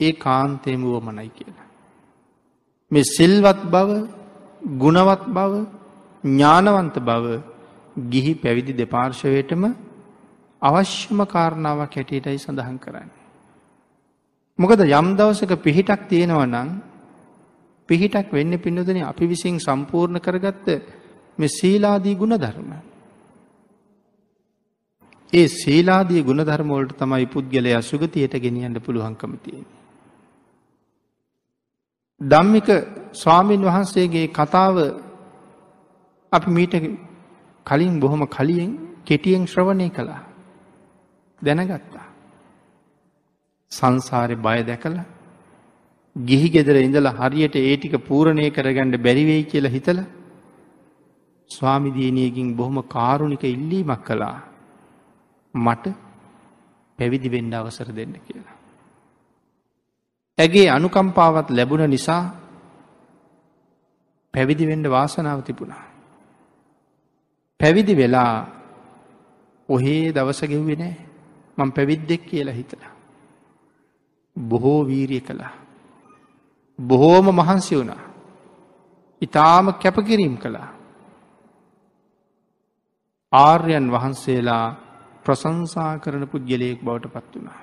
ඒ 0.00 0.12
කාන්තේම 0.14 0.80
වුවමනයි 0.82 1.30
කියලා. 1.30 1.66
මේ 2.90 3.04
සිල්වත් 3.08 3.60
බව 3.66 3.90
ගුණවත් 4.78 5.22
බව 5.28 5.52
ඥානවන්ත 6.24 6.96
බව 7.00 7.26
ගිහි 8.10 8.32
පැවිදි 8.34 8.72
දෙපාර්ශවයටම 8.74 9.62
අවශ්‍යම 10.62 11.18
කාරණාවක් 11.26 11.92
හැටියටයි 11.92 12.38
සඳහන් 12.38 12.78
කරන්නේ. 12.78 13.22
මොකද 14.58 14.80
යම් 14.80 15.06
දවසක 15.16 15.52
පිහිටක් 15.58 16.02
තියෙනව 16.08 16.40
නම් 16.44 16.68
පිහිටක් 17.88 18.32
වෙන්න 18.32 18.58
පින්නදන 18.58 19.02
අපි 19.02 19.26
විසින් 19.26 19.58
සම්පූර්ණ 19.58 20.18
කරගත්ත 20.18 20.66
මෙ 21.38 21.46
සීලාදී 21.50 22.14
ගුණ 22.14 22.36
ධර්ම. 22.36 22.72
ඒ 25.32 25.48
සීලාදී 25.48 26.22
ගුණධර්මෝලට 26.22 26.92
තමයි 26.98 27.26
පුද්ගලයා 27.26 27.82
සුගතියට 27.82 28.34
ගෙනියන්න 28.36 28.76
පුළුවන්කම 28.80 29.32
තියෙන. 29.36 29.66
ධම්මික 32.20 32.68
ස්වාමීන් 33.12 33.62
වහන්සේගේ 33.62 34.26
කතාව 34.30 34.76
අපි 36.32 36.50
මීට 36.50 36.74
කලින් 37.66 38.00
බොහොම 38.00 38.22
කලියෙන් 38.28 38.70
කෙටියෙන් 39.04 39.44
ශ්‍රවණය 39.46 39.88
කළා. 39.90 40.22
දැනගත්තා. 41.42 42.06
සංසාරය 43.72 44.36
බය 44.36 44.58
දැකල 44.62 44.94
ගිහි 46.16 46.48
ගෙදර 46.48 46.76
ඉඳලා 46.78 47.16
හරියට 47.20 47.56
ඒටික 47.58 47.94
පූරණය 48.00 48.50
කරගණ්ඩ 48.50 48.96
බැරිවෙයි 48.98 49.44
කියලා 49.44 49.70
හිතල 49.70 49.98
ස්වාමිදීනයකින් 51.50 52.56
බොහොම 52.56 52.82
කාරුණික 52.84 53.44
ඉල්ලීමක් 53.44 54.04
කළා. 54.04 54.38
මට 55.54 55.84
පැවිදි 56.98 57.28
වෙන්ඩ 57.28 57.54
අවසර 57.54 57.88
දෙන්න 57.90 58.14
කියලා. 58.20 58.56
ඇගේ 60.38 60.68
අනුකම්පාවත් 60.68 61.50
ලැබුණ 61.50 61.90
නිසා 61.90 62.22
පැවිදි 64.34 64.66
වෙන්ඩ 64.66 64.86
වාසනාව 64.88 65.42
තිබුණා. 65.42 65.84
පැවිදි 67.60 67.94
වෙලා 67.94 68.34
ඔහේ 69.68 70.12
දවස 70.12 70.40
ගෙව්වෙ 70.44 70.74
නෑ 70.76 70.94
මං 71.58 71.70
පැවිද්දෙක් 71.72 72.22
කියලා 72.24 72.54
හිතලා. 72.54 72.92
බොහෝ 74.36 74.80
වීරිය 74.86 75.20
කළා. 75.20 75.63
බොහෝම 76.78 77.26
මහන්සි 77.30 77.76
වුණා. 77.76 78.02
ඉතාම 79.22 79.66
කැපකිරීම් 79.74 80.36
කළා. 80.36 80.70
ආර්යන් 83.32 83.86
වහන්සේලා 83.90 84.66
ප්‍රසංසා 85.26 85.92
කරන 85.98 86.26
පුද්ගලයෙක් 86.26 86.80
බවට 86.80 87.12
පත් 87.12 87.34
වුණා. 87.34 87.60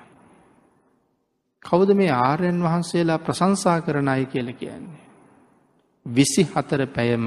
කවුද 1.65 1.89
මේ 1.93 2.12
ආර්යන් 2.12 2.63
වහන්සේලා 2.63 3.19
ප්‍රසංසා 3.19 3.82
කරන 3.82 4.08
අය 4.08 4.26
කියල 4.26 4.50
කියන්නේ. 4.54 5.06
විසි 6.06 6.43
හතර 6.45 6.82
පැයම 6.88 7.26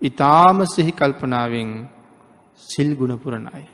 ඉතාම 0.00 0.58
සිහි 0.66 0.92
කල්පනාවෙන් 0.92 1.70
සිල් 2.60 2.90
ගුණපුරණ 2.96 3.46
අය. 3.48 3.66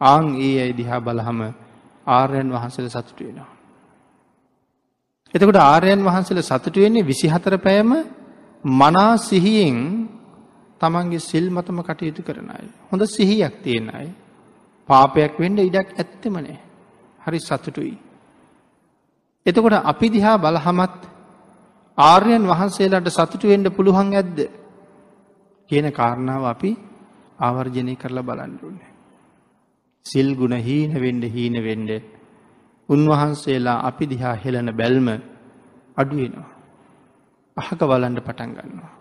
ආං 0.00 0.26
ඒ 0.38 0.54
අයි 0.60 0.72
දිහා 0.72 1.00
බලහම 1.00 1.40
ආර්යන් 2.06 2.48
වහන්සල 2.50 2.88
සතුට 2.88 3.20
වෙනවා. 3.20 3.55
එතකොට 5.36 5.58
ආර්යන් 5.58 6.00
වහන්සල 6.02 6.40
සතුට 6.42 6.76
වෙන්නේ 6.76 7.04
විසිහතර 7.04 7.54
පෑම 7.58 7.90
මනා 8.64 9.12
සිහියෙන් 9.20 9.78
තමන්ගේ 10.80 11.20
සිල් 11.20 11.46
මතම 11.50 11.78
කටයුතු 11.82 12.22
කරන 12.22 12.48
අය. 12.50 12.66
හොඳ 12.84 13.02
සිහියක් 13.06 13.54
තියෙන 13.62 13.88
අයි. 13.90 14.10
පාපයක් 14.88 15.34
වෙන්ඩ 15.36 15.58
ඉඩක් 15.60 15.88
ඇත්තෙම 15.94 16.34
නෑ. 16.36 16.58
හරි 17.20 17.38
සතුටුයි. 17.40 17.96
එතකොට 19.46 19.76
අපි 19.82 20.06
දිහා 20.08 20.36
බලහමත් 20.38 20.96
ආර්යන් 21.98 22.44
වහන්සේලාට 22.44 23.08
සතුටු 23.10 23.46
වෙන්ඩ 23.46 23.68
පුළුවන් 23.70 24.10
ඇද්ද 24.14 24.38
කියන 25.70 25.86
කාරණාව 25.92 26.44
අපි 26.46 26.70
ආවර්ජනය 27.38 27.94
කරලා 27.94 28.22
බලන්ඩුන්නේ. 28.22 28.92
සිල් 30.06 30.28
ගුණ 30.34 30.54
හීන 30.58 30.92
වෙන්ඩ 30.96 31.24
හීන 31.26 31.56
වෙන්ඩ 31.60 31.90
උන්වහන්සේලා 32.88 33.78
අපි 33.82 34.04
දිහා 34.06 34.34
හෙළන 34.34 34.68
බැල්ම 34.72 35.08
අඩුවෙනවා. 35.96 36.50
අහක 37.56 37.80
බලන්ඩ 37.82 38.20
පටන් 38.20 38.50
ගන්නවා. 38.56 38.92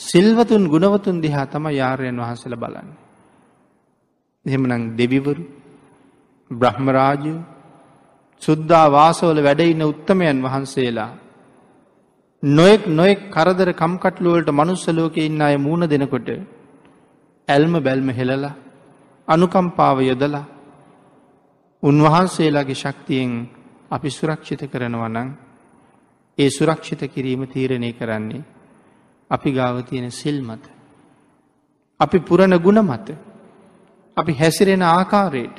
සිල්වතුන් 0.00 0.62
ගුණවතුන් 0.68 1.16
දිහා 1.20 1.46
තම 1.46 1.66
යාරයන් 1.72 2.18
වහන්සල 2.18 2.54
බලන්න. 2.56 2.88
එහෙමනං 4.46 4.84
දෙවිවරු 4.96 5.42
බ්‍රහ්මරාජය 6.50 7.34
සුද්දා 8.42 8.86
වාසවල 8.90 9.38
වැඩඉන්න 9.40 9.82
උත්තමයන් 9.82 10.38
වහන්සේලා 10.42 11.12
නොයෙක් 12.42 12.82
නොයෙක් 12.90 13.20
කරදර 13.30 13.68
කම්කටලුවලට 13.72 14.48
මනුස්සලෝක 14.50 15.16
ඉන්න 15.18 15.40
අය 15.40 15.56
මූුණ 15.58 15.86
දෙනකොට 15.86 16.28
ඇල්ම 17.48 17.74
බැල්ම 17.78 18.08
හෙළලා 18.10 18.54
අනුකම්පාව 19.28 19.98
යොදලා 20.02 20.44
උන්වහන්සේලාගේ 21.82 22.74
ශක්තියෙන් 22.76 23.30
අපි 23.90 24.10
සුරක්ෂිත 24.10 24.62
කරනවනං 24.64 25.28
ඒ 26.38 26.50
සුරක්ෂිත 26.50 27.02
කිරීම 27.06 27.42
තීරණය 27.46 27.92
කරන්නේ 27.92 28.44
අපි 29.30 29.50
ගාව 29.50 29.76
තියෙන 29.82 30.10
සිල් 30.10 30.38
මත. 30.40 30.64
අපි 32.00 32.18
පුරණ 32.20 32.54
ගුණ 32.58 32.80
මත 32.80 33.08
අපි 34.16 34.32
හැසිරෙන 34.32 34.82
ආකාරයට 34.84 35.56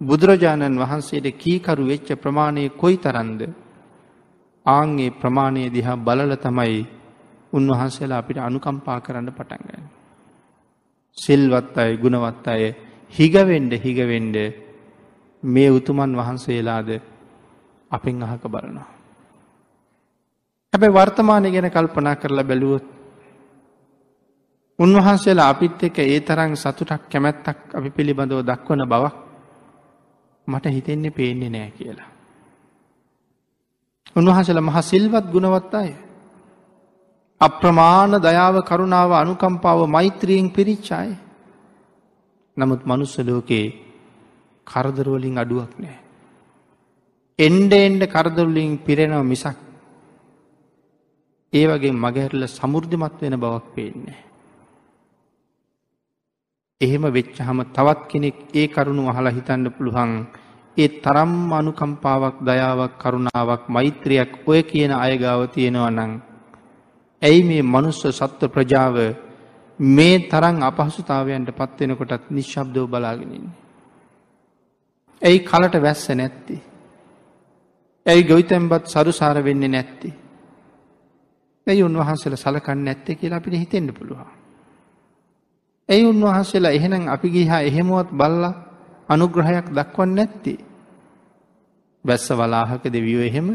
බුදුරජාණන් 0.00 0.76
වහන්සේට 0.76 1.26
කීකරු 1.34 1.84
වෙච්ච 1.84 2.08
ප්‍රමාණය 2.16 2.64
කොයි 2.72 2.96
තරන්ද 2.96 3.40
ආන්ගේ 4.66 5.10
ප්‍රමාණය 5.12 5.62
දිහා 5.68 5.96
බලල 5.98 6.32
තමයි 6.36 6.80
උන්වහන්සේලා 7.52 8.18
අපිට 8.18 8.38
අනුකම්පා 8.38 8.98
කරන්න 9.00 9.30
පටන්ගන්න. 9.30 9.84
සිල්වත් 11.18 11.76
අය 11.76 11.92
ගුණවත් 11.96 12.46
අය 12.46 12.64
හිගවෙන්ඩ 13.14 13.72
හිගවෙන්ඩ 13.76 14.36
මේ 15.42 15.70
උතුමන් 15.70 16.16
වහන්සේලාද 16.16 17.00
අපෙන් 17.90 18.22
අහක 18.22 18.44
බලනවා. 18.44 18.88
හැබැ 20.72 20.90
වර්තමානය 20.90 21.50
ගැන 21.50 21.70
කල්පනා 21.70 22.16
කරලා 22.16 22.44
බැලුවොත් 22.44 22.84
උන්වහන්සේලා 24.78 25.48
අපිත් 25.48 25.82
එක 25.82 25.98
ඒ 26.00 26.20
තරං 26.20 26.56
සතුටක් 26.56 27.08
කැමැත්තක් 27.08 27.74
අපි 27.74 27.90
පිළිබඳව 27.90 28.40
දක්වන 28.42 28.86
බවක් 28.86 29.16
මට 30.48 30.66
හිතෙන්නේ 30.66 31.10
පේන්නේ 31.10 31.50
නෑ 31.50 31.70
කියලා. 31.70 32.10
උන්වහන්සේලා 34.16 34.62
මහ 34.62 34.78
සිල්වත් 34.82 35.26
ගුණවත් 35.32 35.74
අය. 35.74 35.90
අප්‍රමාණ 37.40 38.12
දයාව 38.18 38.56
කරුණාව 38.62 39.12
අනුකම්පාව 39.12 39.80
මෛත්‍රියෙන් 39.86 40.50
පිරිච්චාය. 40.50 41.10
නමුත් 42.56 42.82
මනුස්ස 42.84 43.18
ලෝකයේ 43.20 43.89
කරදරුවලින් 44.70 45.36
අඩුවක් 45.36 45.72
නෑ. 45.78 45.98
එන්ඩ 47.38 47.72
එන්ඩ 47.78 48.02
කරදරුලින් 48.06 48.72
පිරෙනව 48.78 49.22
මිසක් 49.24 49.58
ඒ 51.52 51.64
වගේ 51.66 51.92
මගහැරල 51.94 52.42
සමුෘද්ධිමත් 52.48 53.16
වෙන 53.20 53.36
බවක් 53.36 53.66
පේන්නේ. 53.74 54.20
එහෙම 56.80 57.04
වෙච්චහම 57.08 57.58
තවත් 57.68 58.00
කෙනෙක් 58.08 58.36
ඒ 58.52 58.66
කරුණු 58.68 59.02
අහලා 59.06 59.32
හිතන්න 59.32 59.66
පුළුවන් 59.70 60.12
ඒ 60.76 60.88
තරම් 60.98 61.32
අනුකම්පාවක් 61.52 62.36
දයාවක් 62.40 62.92
කරුණාවක් 62.96 63.62
මෛත්‍රයක් 63.68 64.30
ඔය 64.46 64.60
කියන 64.62 64.92
අයගාව 64.96 65.40
තියෙනවා 65.48 65.90
නං. 65.92 66.12
ඇයි 67.22 67.42
මේ 67.42 67.62
මනුස්ස 67.64 68.02
සත්ව 68.10 68.48
ප්‍රජාව 68.48 68.96
මේ 69.78 70.16
තරං 70.26 70.56
අපහසුතාවයන්ට 70.62 71.50
පත්වෙනකොටත් 71.52 72.24
නිශ්ශබ්දව 72.28 72.84
බලාගෙනන්නේ. 72.86 73.59
ඇයි 75.22 75.40
කලට 75.40 75.74
වැස්ස 75.78 76.08
නැත්ති. 76.10 76.56
ඇයි 78.06 78.24
ගොවිතැම්බත් 78.24 78.84
සරුසාර 78.86 79.44
වෙන්නේ 79.44 79.68
නැත්ති. 79.68 80.10
ඇයි 81.66 81.82
උන්වහන්සල 81.82 82.36
සලකන්න 82.36 82.84
නැත්තේ 82.84 83.14
කියලා 83.14 83.38
අපිට 83.38 83.54
හිතෙන්ට 83.54 83.94
පුළුවන්. 83.94 84.30
ඇයි 85.88 86.04
උන්වහන්සේලා 86.04 86.70
එහෙනම් 86.70 87.04
අපි 87.08 87.28
ගිහා 87.30 87.60
එහෙමුවත් 87.60 88.10
බල්ල 88.12 88.44
අනුග්‍රහයක් 89.08 89.66
දක්වන්න 89.70 90.14
නැත්ති. 90.14 90.54
බැස්ස 92.04 92.26
වලාහක 92.30 92.84
දෙවියෝ 92.86 93.22
එහෙම 93.22 93.48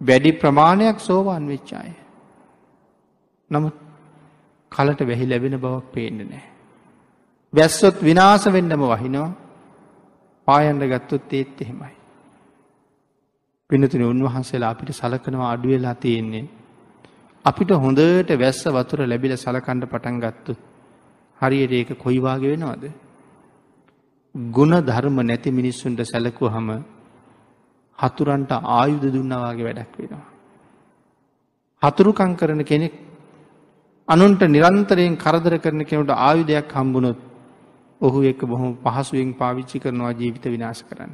වැඩි 0.00 0.32
ප්‍රමාණයක් 0.32 0.98
සෝවාන් 1.00 1.44
වෙච්චාය. 1.48 1.92
නමුත් 3.50 3.76
කලට 4.72 5.00
වැහි 5.02 5.28
ලැබෙන 5.28 5.60
බවක් 5.60 5.86
පේන්න 5.92 6.18
නෑ. 6.22 6.44
වැස්සොත් 7.52 7.96
විනාස 8.02 8.44
වෙන්නම 8.46 8.82
වහිනවා 8.84 9.43
පායන්ඩ 10.48 10.84
ගත්තොත් 10.84 11.32
ඒත් 11.32 11.60
එහෙමයි. 11.60 11.94
පිනතුන 13.70 14.02
උන්වහන්සේලා 14.04 14.70
අපිට 14.70 14.90
සලකනවා 14.92 15.52
අඩුවෙලා 15.52 15.94
තියෙන්නේ. 15.96 16.44
අපිට 17.44 17.70
හොඳට 17.76 18.30
වැස්ස 18.36 18.62
වතුර 18.68 19.00
ලැබිල 19.04 19.34
සලකණ්ඩ 19.36 19.84
පටන් 19.86 20.18
ගත්තුත් 20.20 20.60
හරියට 21.40 21.72
ඒක 21.72 21.90
කොයිවාගේ 21.98 22.52
වෙනවද. 22.54 22.84
ගුණ 24.34 24.74
ධර්ම 24.82 25.18
නැති 25.22 25.50
මිනිස්සුන්ට 25.52 26.00
සැලකුව 26.04 26.48
හම 26.50 26.70
හතුරන්ට 27.98 28.52
ආයුධ 28.52 29.08
දුන්නවාගේ 29.08 29.66
වැඩක් 29.66 29.98
වෙනවා. 29.98 30.24
හතුරුකං 31.82 32.32
කරන 32.34 32.62
කෙනෙක් 32.64 32.94
අනුන්ට 34.08 34.42
නිරන්තරයෙන් 34.48 35.16
කරදර 35.16 35.54
කරන 35.58 35.84
කෙනට 35.84 36.10
ආයුධයක් 36.18 36.72
හම්බුණොත් 36.72 37.20
ඔහු 38.04 38.18
එක 38.22 38.40
බොහොම 38.44 38.72
පහසුවෙන් 38.84 39.30
පාවිච්චි 39.34 39.78
කරනවා 39.78 40.12
ජීවිත 40.12 40.44
විනාශ 40.46 40.82
කරන්න. 40.82 41.12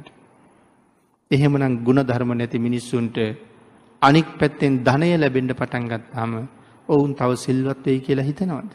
එහෙමනම් 1.31 1.75
ගුණ 1.83 2.01
ධර්ම 2.01 2.31
නැති 2.33 2.59
මිනිස්සුන්ට 2.59 3.17
අනික් 4.01 4.27
පැත්තෙන් 4.37 4.73
ධනය 4.79 5.09
ලැබෙන්ඩ 5.15 5.53
පටන්ගත් 5.53 6.05
හම 6.13 6.33
ඔවුන් 6.89 7.11
තව 7.13 7.29
සිල්වත් 7.37 7.85
වෙයි 7.85 7.99
කියලා 7.99 8.25
හිතනවද. 8.25 8.71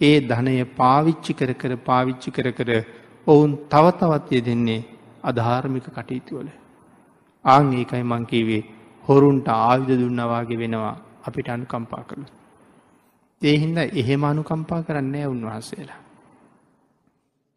ඒ 0.00 0.16
ධනය 0.22 0.54
පාවිච්චි 0.74 1.32
කර 1.32 1.50
කර 1.54 1.72
පාවිච්චි 1.80 2.30
කර 2.30 2.48
කර 2.50 2.70
ඔවුන් 3.26 3.52
තවතවත්ය 3.68 4.38
දෙන්නේ 4.40 4.86
අධාර්මික 5.22 5.86
කටයුතුවල. 5.88 6.48
ආං 7.44 7.66
ඒකයි 7.72 8.04
මංකීවේ 8.04 8.62
හොරුන්ට 9.04 9.48
ආයුධ 9.50 9.94
දුන්නවාගේ 9.94 10.58
වෙනවා 10.58 10.96
අපිට 11.24 11.48
අනුකම්පා 11.48 12.04
කළු. 12.04 12.26
ඒහින්ද 13.42 13.78
එහෙම 13.94 14.24
අනුකම්පා 14.24 14.82
කරන්නේ 14.82 15.26
උන්වහන්සේලා. 15.26 16.03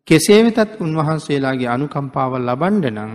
කෙසේ 0.08 0.42
වෙතත් 0.46 0.80
උන්වහන්සේලාගේ 0.80 1.68
අනුකම්පාව 1.68 2.34
ලබන්ඩ 2.40 2.86
නං 2.90 3.14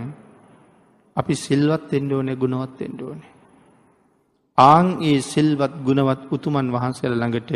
අපි 1.17 1.33
සිල්වත් 1.37 1.87
එෙන්ඩ 1.91 2.11
ඕනේ 2.11 2.35
ගුණවත් 2.35 2.81
එෙන්ඩ 2.81 3.01
ඕනේ. 3.01 3.31
ආං 4.57 4.87
ඒ 5.01 5.19
සිල්වත් 5.23 5.73
ගුණවත් 5.83 6.21
උතුමන් 6.31 6.67
වහන්සේල 6.69 7.13
ළඟට 7.13 7.51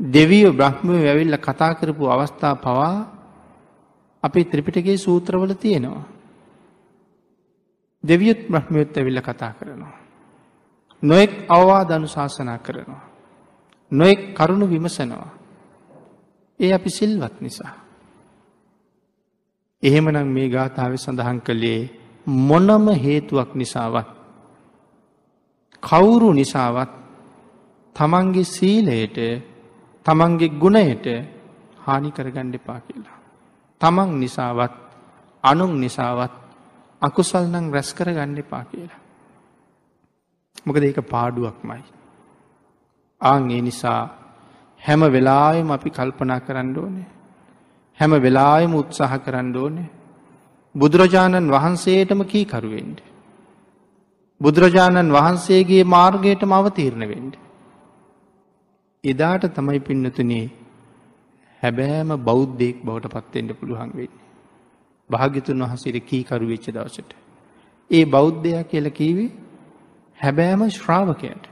දෙවිය 0.00 0.46
බ්‍රහ්මය 0.52 0.96
වැවිල්ල 0.98 1.36
කතා 1.38 1.72
කරපු 1.74 2.04
අවස්ථා 2.06 2.54
පවා 2.56 2.96
අපි 4.22 4.40
ත්‍රිපිටගේ 4.44 4.96
සූත්‍රවල 4.96 5.52
තියෙනවා. 5.54 6.04
දෙවියත් 8.04 8.40
බ්‍රහ්මයොත් 8.46 8.96
ඇවිල්ල 8.96 9.20
කතා 9.20 9.52
කරනවා. 9.52 9.94
නොෙක් 11.02 11.30
අවවා 11.48 11.84
දනු 11.84 12.08
ශාසනා 12.08 12.58
කරනවා. 12.58 13.04
නොෙක් 13.92 14.20
කරුණු 14.34 14.66
විමසනවා. 14.66 15.30
ඒ 16.60 16.72
අපි 16.72 16.90
සිල්වත් 16.90 17.36
නිසා. 17.40 17.81
එහෙමනම් 19.82 20.28
මේ 20.28 20.48
ගාථාව 20.48 20.92
සඳහන් 20.96 21.38
කළේ 21.40 21.90
මොනම 22.26 22.86
හේතුවක් 22.96 23.50
නිසාවත්. 23.54 24.08
කවුරු 25.82 26.30
නිසාවත් 26.32 26.90
තමන්ගේ 27.96 28.44
සීලයට 28.46 29.18
තමන්ගේ 30.06 30.54
ගුණයට 30.54 31.06
හානි 31.78 32.10
කරගණ්ඩ 32.10 32.54
එපා 32.54 32.80
කියලා. 32.80 33.18
තමන් 33.80 34.10
නිසාවත් 34.20 34.74
අනුන් 35.44 35.74
නිසාවත් 35.76 36.34
අකුසල් 37.02 37.44
නං 37.46 37.66
රැස් 37.72 37.90
කර 37.92 38.08
ගණ්ඩ 38.08 38.38
එපා 38.38 38.64
කියලා. 38.64 39.00
මොකද 40.66 40.82
ඒක 40.82 41.00
පාඩුවක්මයි. 41.04 41.82
ආං 43.20 43.50
ඒ 43.50 43.60
නිසා 43.60 44.02
හැම 44.82 45.02
වෙලායම 45.08 45.68
අපි 45.70 45.90
කල්පනා 45.90 46.40
කරන්න 46.40 46.70
ඕනේ. 46.78 47.08
හැම 48.02 48.14
වෙලායම 48.18 48.74
උත්සාහ 48.74 49.12
කරන්න 49.18 49.56
ඕනේ. 49.56 49.90
බුදුරජාණන් 50.74 51.50
වහන්සේටම 51.50 52.22
කීකරුවෙන්ට. 52.24 53.02
බුදුරජාණන් 54.40 55.10
වහන්සේගේ 55.10 55.84
මාර්ගයට 55.86 56.42
මවතීරණ 56.44 57.04
වෙන්ඩ. 57.08 57.34
එදාට 59.04 59.44
තමයි 59.50 59.80
පින්නතුනේ 59.80 60.46
හැබෑම 61.62 62.10
බෞද්ධයෙක් 62.20 62.82
බවට 62.82 63.12
පත්තෙන්ට 63.14 63.58
පුළුවන් 63.58 63.92
වෙන්නේ. 63.92 64.22
භාගිතුන් 65.10 65.64
වහසිර 65.64 65.96
කීකරු 66.02 66.46
වෙච්ච 66.46 66.66
දවසට. 66.68 67.10
ඒ 67.90 68.04
බෞද්ධයක් 68.06 68.68
කියල 68.68 68.90
කීවේ 68.90 69.30
හැබෑම 70.18 70.62
ශ්‍රාවකයට. 70.70 71.44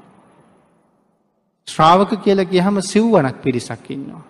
ශ්‍රාවක 1.69 2.13
කියල 2.19 2.41
කියහම 2.47 2.77
සිව්වනක් 2.83 3.37
පිරිසක් 3.39 3.91
ඉන්නවා. 3.91 4.25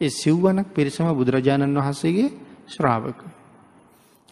ඒ 0.00 0.10
සිව්වනක් 0.12 0.68
පිරිසම 0.70 1.08
බුදුරජාණන් 1.12 1.78
වහන්සේගේ 1.78 2.28
ශ්‍රාවක. 2.66 3.20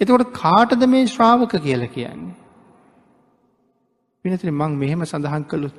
එතකොට 0.01 0.33
කාටද 0.35 0.83
මේ 0.87 1.07
ශ්‍රාවක 1.07 1.53
කියල 1.59 1.83
කියන්නේ. 1.89 2.37
පිනතින 4.25 4.53
මං 4.53 4.73
මෙහෙම 4.75 5.01
සඳහන් 5.05 5.45
කළුත් 5.45 5.77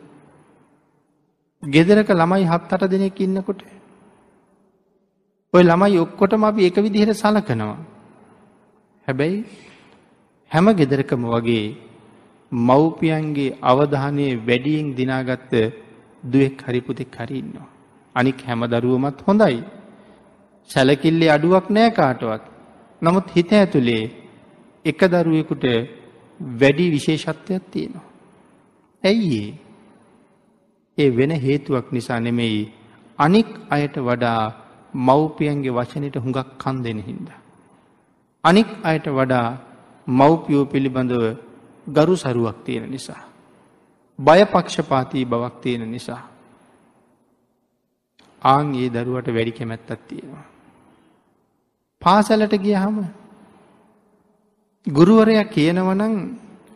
ගෙදරක 1.64 2.10
ළමයි 2.12 2.46
හත් 2.46 2.74
අට 2.74 2.84
දෙනෙක් 2.88 3.20
ඉන්නකොට. 3.20 3.62
ඔය 5.54 5.64
ළමයි 5.64 5.98
ඔක්කොටම 5.98 6.44
අපි 6.44 6.66
එක 6.66 6.78
විදිහට 6.78 7.16
සලකනවා. 7.16 7.78
හැබැයි 9.08 9.40
හැම 10.52 10.66
ගෙදරකම 10.72 11.22
වගේ 11.28 11.66
මව්පියන්ගේ 12.52 13.56
අවධානය 13.64 14.28
වැඩියෙන් 14.40 14.88
දිනාගත්ත 14.94 15.54
දුවෙක් 16.24 16.58
හරිපුතෙක් 16.62 17.16
හරින්නවා. 17.18 17.73
අනික් 18.16 18.38
හැම 18.41 18.61
දරුවමත් 18.66 19.18
හොඳයි. 19.28 19.57
සැලකිල්ලේ 20.70 21.30
අඩුවක් 21.30 21.66
නෑ 21.70 21.89
කාටවත්. 21.91 22.43
නමුත් 23.01 23.28
හිත 23.36 23.51
ඇතුළේ 23.51 24.03
එක 24.86 24.99
දරුවෙකුට 25.03 25.66
වැඩි 26.59 26.86
විශේෂත්වයක් 26.91 27.64
තියෙනවා. 27.72 28.07
ඇයි 29.03 29.43
ඒ 29.43 29.51
ඒ 30.97 31.09
වෙන 31.09 31.32
හේතුවක් 31.38 31.88
නිසා 31.91 32.20
නෙමෙයි 32.20 32.72
අනික් 33.20 33.49
අයට 33.70 33.95
වඩා 33.99 34.41
මව්පියන්ගේ 34.93 35.72
වචනයට 35.72 36.16
හුඟක් 36.16 36.49
කන් 36.57 36.78
දෙන 36.84 36.99
හින්ද. 36.99 37.28
අනික් 38.43 38.70
අයට 38.84 39.05
වඩා 39.09 39.47
මව්පියෝ 40.07 40.66
පිළිබඳව 40.66 41.24
ගරු 41.88 42.16
සරුවක් 42.16 42.57
තියෙන 42.66 42.91
නිසා. 42.91 43.24
බයපක්ෂපාතිී 44.20 45.26
බවක් 45.26 45.55
තියෙන 45.61 45.91
නිසා. 45.91 46.33
ආං 48.44 48.76
ඒ 48.76 48.89
දරුවට 48.89 49.28
වැඩි 49.30 49.52
කැමැත්තත් 49.52 50.02
තියෙනවා. 50.04 50.46
පාසලට 52.02 52.54
ගිය 52.60 52.76
හම 52.76 52.98
ගුරුවරයක් 54.88 55.50
කියනවනං 55.50 56.14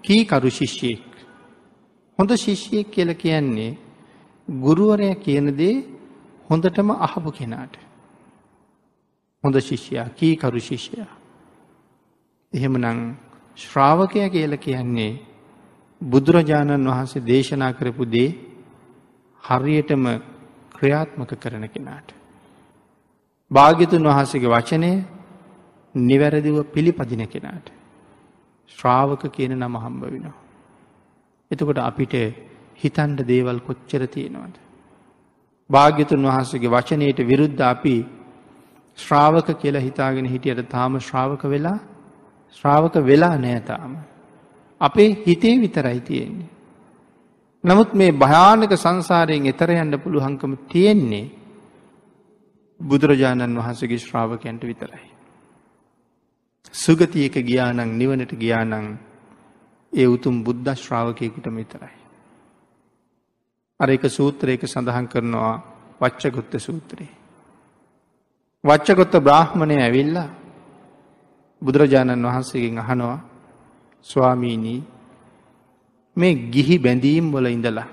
කීකරු 0.03 0.49
ශිෂ්‍යයෙක්. 0.49 1.03
හොඳ 2.19 2.31
ශිෂ්‍යයෙක් 2.35 2.87
කියල 2.87 3.09
කියන්නේ 3.15 3.77
ගුරුවරය 4.47 5.09
කියන 5.17 5.47
දේ 5.53 5.85
හොඳටම 6.49 6.89
අහපු 6.99 7.31
කෙනාට. 7.31 7.75
හොඳ 9.43 9.55
ශිෂ්‍යයා 9.59 10.09
කීකරු 10.11 10.59
ශිෂ්‍යයා. 10.59 11.11
එහෙමනං 12.53 12.99
ශ්‍රාවකය 13.57 14.29
කියල 14.29 14.53
කියන්නේ 14.57 15.19
බුදුරජාණන් 16.01 16.87
වහන්සේ 16.87 17.21
දේශනා 17.23 17.73
කරපු 17.73 18.03
දේ 18.05 18.29
හරියටම 19.43 20.03
ක්‍රියාත්මක 20.77 21.31
කරන 21.35 21.65
කෙනාට. 21.69 22.09
භාග්‍යතුන් 23.51 24.03
වහන්සේගේ 24.05 24.49
වචනය 24.49 24.91
නිවැරදිව 25.95 26.57
පිළිපදින 26.67 27.23
කෙනාට. 27.27 27.67
ශ්‍රාවක 28.71 29.23
කියන 29.29 29.53
නම 29.55 29.75
හම්බ 29.75 30.01
වෙනවා. 30.05 30.37
එතකොට 31.51 31.79
අපිට 31.79 32.13
හිතන්ඩ 32.75 33.19
දේවල් 33.23 33.59
කොච්චර 33.61 34.01
තියෙනවද. 34.07 34.55
භාග්‍යතුන් 35.69 36.21
වහන්සගේ 36.23 36.69
වචනයට 36.69 37.19
විරුද්ධ 37.21 37.63
අපි 37.65 37.95
ශ්‍රාවක 38.97 39.47
කියලා 39.55 39.81
හිතාගෙන 39.81 40.25
හිටියට 40.25 40.69
තාම 40.69 40.99
ශ්‍රාවක 40.99 41.43
වෙලා 41.45 41.79
ශ්‍රාවක 42.51 42.95
වෙලා 43.03 43.35
නෑතාම. 43.37 43.93
අපේ 44.81 45.09
හිතේ 45.25 45.55
විතරයි 45.57 45.99
තියෙන්නේ. 46.01 46.56
නමුත් 47.67 47.93
මේ 47.93 48.11
භයානක 48.13 48.71
සංසාරයෙන් 48.75 49.45
එතර 49.45 49.69
යන්න 49.73 49.93
පුළුහංකම 49.97 50.53
තියෙන්නේ 50.67 51.25
බුදුරජාණන් 52.79 53.57
වහන්සගේ 53.57 53.99
ශ්‍රාවකයන්ට 53.99 54.63
විතරයි. 54.63 55.07
සුගතියක 56.73 57.35
ගියානං 57.41 57.81
නිවනට 57.93 58.31
ගියානං 58.33 58.73
ඒ 59.93 60.07
උතුම් 60.07 60.43
බුද්ධ 60.43 60.75
ශ්‍රාවකයකුට 60.75 61.47
විතරයි. 61.51 61.95
අර 63.79 63.89
එක 63.89 64.03
සූත්‍රයක 64.09 64.61
සඳහන් 64.63 65.07
කරනවා 65.07 65.55
වච්චගොත්ත 66.01 66.53
සූත්‍රයේ. 66.59 67.15
වච්චකොත්ත 68.63 69.13
බ්‍රාහ්මණය 69.19 69.75
ඇවිල්ලා 69.77 70.29
බුදුරජාණන් 71.61 72.25
වහන්සේගෙන් 72.25 72.79
අහනවා 72.79 73.19
ස්වාමීනී 74.07 74.81
මේ 76.17 76.33
ගිහි 76.47 76.77
බැඳීම් 76.77 77.31
වල 77.31 77.47
ඉඳලා 77.47 77.87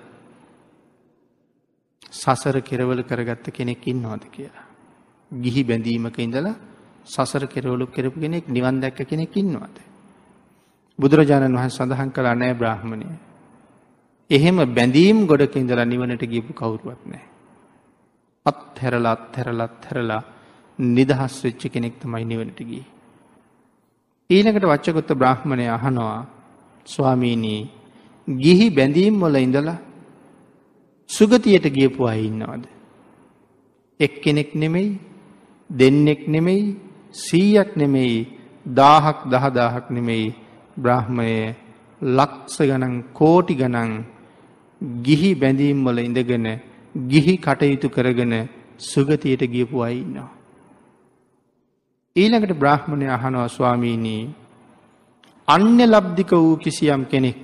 සසර 2.12 2.56
කෙරවල 2.60 3.00
කරගත්ත 3.02 3.46
කෙනෙක් 3.50 3.84
ඉන්නවාද 3.84 4.24
කියලා. 4.26 4.66
ගිහි 5.30 5.62
බැඳීමක 5.64 6.18
ඉඳලා 6.18 6.54
සසර 7.06 7.44
කෙරවලු 7.46 7.86
කෙරපු 7.88 8.18
කෙනෙක් 8.18 8.48
නිවන් 8.48 8.80
දැක්ක 8.80 9.00
කෙනෙක් 9.04 9.34
ඉන්නවාද. 9.34 9.76
බුදුරජාණන් 10.98 11.56
වහන් 11.56 11.70
සඳහන් 11.70 12.10
කලා 12.10 12.34
නෑ 12.34 12.54
බ්‍රහ්මණය. 12.54 13.08
එහෙම 14.30 14.56
බැඳීම් 14.68 15.26
ගොඩක 15.26 15.56
ඉඳලා 15.56 15.84
නිවනට 15.84 16.24
ගිපු 16.24 16.52
කවුරුවත් 16.52 17.02
නෑ. 17.04 17.24
අත් 18.46 18.78
හැරලත් 18.78 19.36
හැරලත් 19.36 19.80
හැරලා 19.84 20.22
නිදහස් 20.78 21.34
වෙච්ච 21.42 21.62
කෙනෙක් 21.68 21.94
තමයි 21.98 22.24
නිවනට 22.24 22.58
ගී. 22.62 22.84
ඊළඟට 24.30 24.64
වච්චකොත්ත 24.64 25.10
බ්‍රහ්මණය 25.14 25.66
අහනවා 25.68 26.20
ස්වාමීනී 26.86 27.83
ගිහි 28.28 28.66
බැඳීම් 28.70 29.20
වල 29.20 29.36
ඉඳලා 29.36 29.78
සුගතියට 31.10 31.66
ගියපු 31.70 32.06
අය 32.06 32.20
ඉන්නවද. 32.26 32.64
එක් 34.00 34.14
කෙනෙක් 34.22 34.50
නෙමෙයි 34.54 34.98
දෙන්නෙක් 35.70 36.22
නෙමෙයි 36.26 36.76
සීයක් 37.14 37.76
නෙමෙයි 37.76 38.26
දාහක් 38.66 39.18
දහදාහක් 39.26 39.86
නෙමෙයි 39.90 40.34
බ්‍රහ්මය 40.76 41.54
ලක්ස 42.00 42.56
ගනන් 42.60 42.94
කෝටි 43.12 43.54
ගනන් 43.54 43.92
ගිහි 45.02 45.30
බැඳීම් 45.34 45.84
වල 45.84 45.98
ඉඳගෙන 45.98 46.46
ගිහි 46.94 47.34
කටයුතු 47.38 47.88
කරගෙන 47.88 48.34
සුගතියට 48.80 49.42
ගියපු 49.46 49.76
අයි 49.80 50.00
ඉන්නවා. 50.00 50.30
ඊළඟට 52.16 52.52
බ්‍රහ්මණය 52.54 53.06
අහනවා 53.08 53.48
ස්වාමීනී 53.48 54.24
අන්‍ය 55.48 55.84
ලබ්ධික 55.84 56.30
වූ 56.32 56.56
කිසියම් 56.56 57.02
කෙනෙක් 57.04 57.38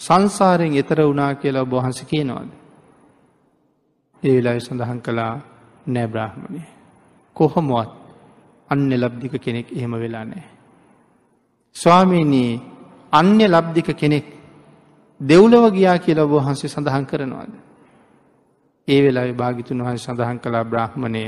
සංසාරයෙන් 0.00 0.76
එතර 0.76 0.98
වුණා 1.00 1.34
කියලා 1.34 1.62
ඔබහන්ස 1.62 2.02
කියනවාද. 2.04 2.50
ඒ 4.22 4.34
වෙලායි 4.36 4.60
සඳහන් 4.60 5.00
කළා 5.00 5.34
නෑ 5.86 6.06
බ්‍රහ්මණය. 6.06 6.62
කොහොමුවත් 7.36 7.90
අන්‍ය 8.70 8.96
ලබ්ධික 8.96 9.34
කෙනෙක් 9.38 9.66
එහෙම 9.72 9.94
වෙලා 9.94 10.24
නෑ. 10.24 10.44
ස්වාමීනී 11.76 12.52
අන්‍ය 13.12 13.44
ලබ්ධික 13.46 13.88
කෙනෙක් 13.94 14.26
දෙව්ලව 15.20 15.64
ගියා 15.70 15.98
කියලා 15.98 16.26
ඔබහන්සේ 16.26 16.68
සඳහන් 16.68 17.06
කරනවාද. 17.06 17.52
ඒ 18.88 19.00
වෙලා 19.02 19.32
භාගිතුන් 19.32 19.82
වහන් 19.82 19.98
සඳහන් 19.98 20.38
කලා 20.38 20.64
බ්‍රහ්මණය 20.64 21.24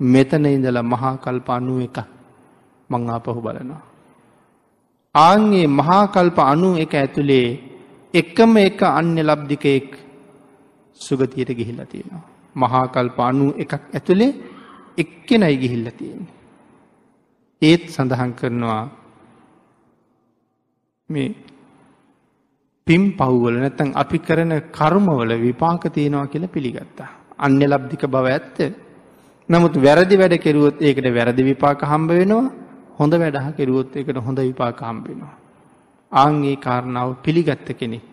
මෙතන 0.00 0.44
ඉඳලා 0.46 0.82
මහා 0.84 1.14
කල්ප 1.16 1.48
අනුව 1.50 1.80
එක 1.80 1.96
මං 2.90 3.10
ආපහු 3.10 3.40
බලනවා. 3.40 3.82
ආන්ගේ 5.14 5.66
මහා 5.68 6.04
කල්ප 6.06 6.38
අනු 6.42 6.70
එක 6.76 6.92
ඇතුළේ 6.94 7.69
එකම 8.14 8.56
එක 8.58 8.80
අන්‍ය 8.90 9.22
ලබ්ධිකයෙක් 9.22 9.88
සුගතියට 11.00 11.50
ගිහිල්ල 11.50 11.80
තියෙනවා. 11.84 12.24
මහා 12.56 12.86
කල්ප 12.88 13.18
අනු 13.20 13.46
එකක් 13.56 13.72
ඇතුළේ 13.74 14.32
එක්කෙනයි 14.98 15.56
ගිහිල්ල 15.56 15.86
තියෙන්නේ. 15.92 16.34
ඒත් 17.62 17.84
සඳහන් 17.88 18.32
කරනවා 18.32 18.82
මේ 21.08 21.34
පිම් 22.86 23.02
පව්වල 23.12 23.56
නැතන් 23.56 23.90
අපි 23.94 24.18
කරන 24.20 24.52
කර්මවල 24.70 25.32
විපාක 25.38 25.82
තියෙනවා 25.88 26.26
කියලා 26.26 26.48
පිළිගත්තා. 26.48 27.10
අන්‍ය 27.38 27.66
ලබ්ධික 27.66 28.02
බව 28.06 28.26
ඇත්ත 28.28 28.58
නමුත් 29.48 29.74
වැරදි 29.78 30.16
වැඩ 30.16 30.34
කෙරුවොත් 30.38 30.76
ඒකට 30.80 31.06
වැරදි 31.10 31.42
විපාක 31.42 31.80
හම්බ 31.82 32.10
වෙනවා 32.12 32.48
හොඳ 32.98 33.12
වැඩහ 33.14 33.48
කෙරුවොත් 33.56 33.96
එකට 33.96 34.18
හොඳ 34.18 34.38
විපාක 34.40 34.80
හම්බෙනවා. 34.82 35.34
ආංගේ 36.12 36.56
කාරණාව 36.56 37.10
පිළිගත්ත 37.22 37.68
කෙනෙක් 37.72 38.04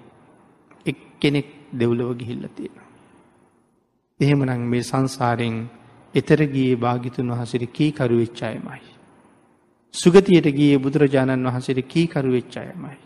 එක් 0.85 0.97
කෙනෙක් 1.19 1.47
දෙව්ලව 1.71 2.09
ගිහිල්ල 2.17 2.43
තියෙනවා. 2.49 2.87
එහෙමනං 4.19 4.61
මේ 4.63 4.83
සංසාරෙන් 4.83 5.55
එතරගේ 6.13 6.75
භාගිතුන් 6.75 7.31
වහසිර 7.31 7.63
කීකරු 7.67 8.15
වෙච්චායමයි. 8.17 8.81
සුගතියට 9.93 10.47
ගිය 10.51 10.77
බුදුරජාණන් 10.77 11.47
වහසිර 11.47 11.81
කීකරු 11.83 12.31
වෙච්චායමයි. 12.31 12.97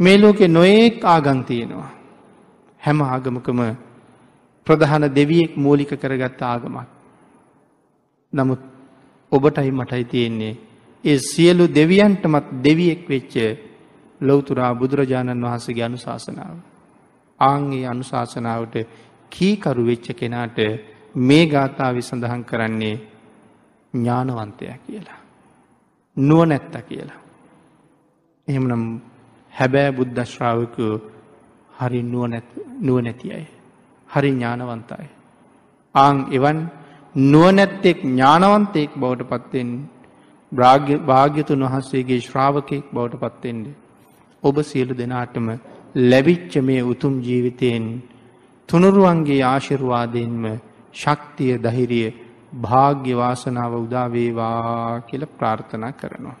මේ 0.00 0.18
ලෝකෙ 0.18 0.46
නොඒක් 0.48 1.04
ආගං 1.04 1.44
තියෙනවා. 1.44 1.90
හැම 2.82 2.98
ආගමකම 3.04 3.60
ප්‍රධාන 4.66 5.04
දෙවියෙක් 5.10 5.52
මූලික 5.56 5.92
කරගත්ත 5.94 6.42
ආගමක්. 6.44 6.88
නමුත් 8.32 8.60
ඔබටයි 9.32 9.70
මටයි 9.70 10.04
තියෙන්නේ. 10.04 10.54
ඒ 11.04 11.18
සියලු 11.20 11.64
දෙවියන්ටමත් 11.70 12.46
දෙවියෙක් 12.64 13.02
වෙච්ච 13.08 13.34
ලොවතුරා 14.20 14.72
බුදුරජාණන් 14.74 15.44
වහන්සගේ 15.44 15.84
අනුශාසනාව. 15.84 16.56
ආංගේ 17.40 17.86
අනුශාසනාවට 17.86 18.74
කීකරු 19.32 19.82
වෙච්ච 19.86 20.06
කෙනාට 20.14 20.58
මේ 21.20 21.44
ගාථාවි 21.46 22.02
සඳහන් 22.02 22.42
කරන්නේ 22.44 22.96
ඥානවන්තය 23.94 24.64
කියලා. 24.80 25.20
නුව 26.16 26.42
නැත්ත 26.44 26.74
කියලා. 26.82 27.20
එහෙමනම් 28.48 28.84
හැබෑ 29.52 29.90
බුද්ධශ්‍රාවකු 29.92 30.86
හරි 31.72 32.02
නුව 32.02 32.98
නැති 32.98 33.32
අය. 33.32 33.46
හරි 34.08 34.30
ඥානවන්තයි. 34.30 35.08
ආං 35.94 36.18
එවන් 36.32 36.58
නුවනැත්තෙක් 37.14 37.98
ඥානවන්තයෙක් 38.04 38.90
බවට 38.94 39.28
පත්තෙන් 39.30 39.70
භාග්‍යතුන් 40.52 41.62
වහන්සේගේ 41.64 42.20
ශ්‍රාවකයෙක් 42.20 42.84
බවට 42.92 43.20
පත්තෙන්ට. 43.22 43.66
ඔබ 44.42 44.56
සියලු 44.62 44.94
දෙනාටම 44.94 45.46
ලැබිච්ච 46.04 46.52
මේ 46.60 46.82
උතුම් 46.84 47.14
ජීවිතයෙන් 47.20 47.86
තුනුරුවන්ගේ 48.68 49.42
ආශිර්වාදයෙන්ම 49.44 50.44
ශක්තිය 50.94 51.54
දහිරිය 51.58 52.08
භාග්‍ය 52.60 53.10
වාසනාව 53.14 53.72
උදාවේවා 53.76 55.00
කියල 55.02 55.22
ප්‍රාර්ථනා 55.28 55.92
කරනවා. 55.92 56.40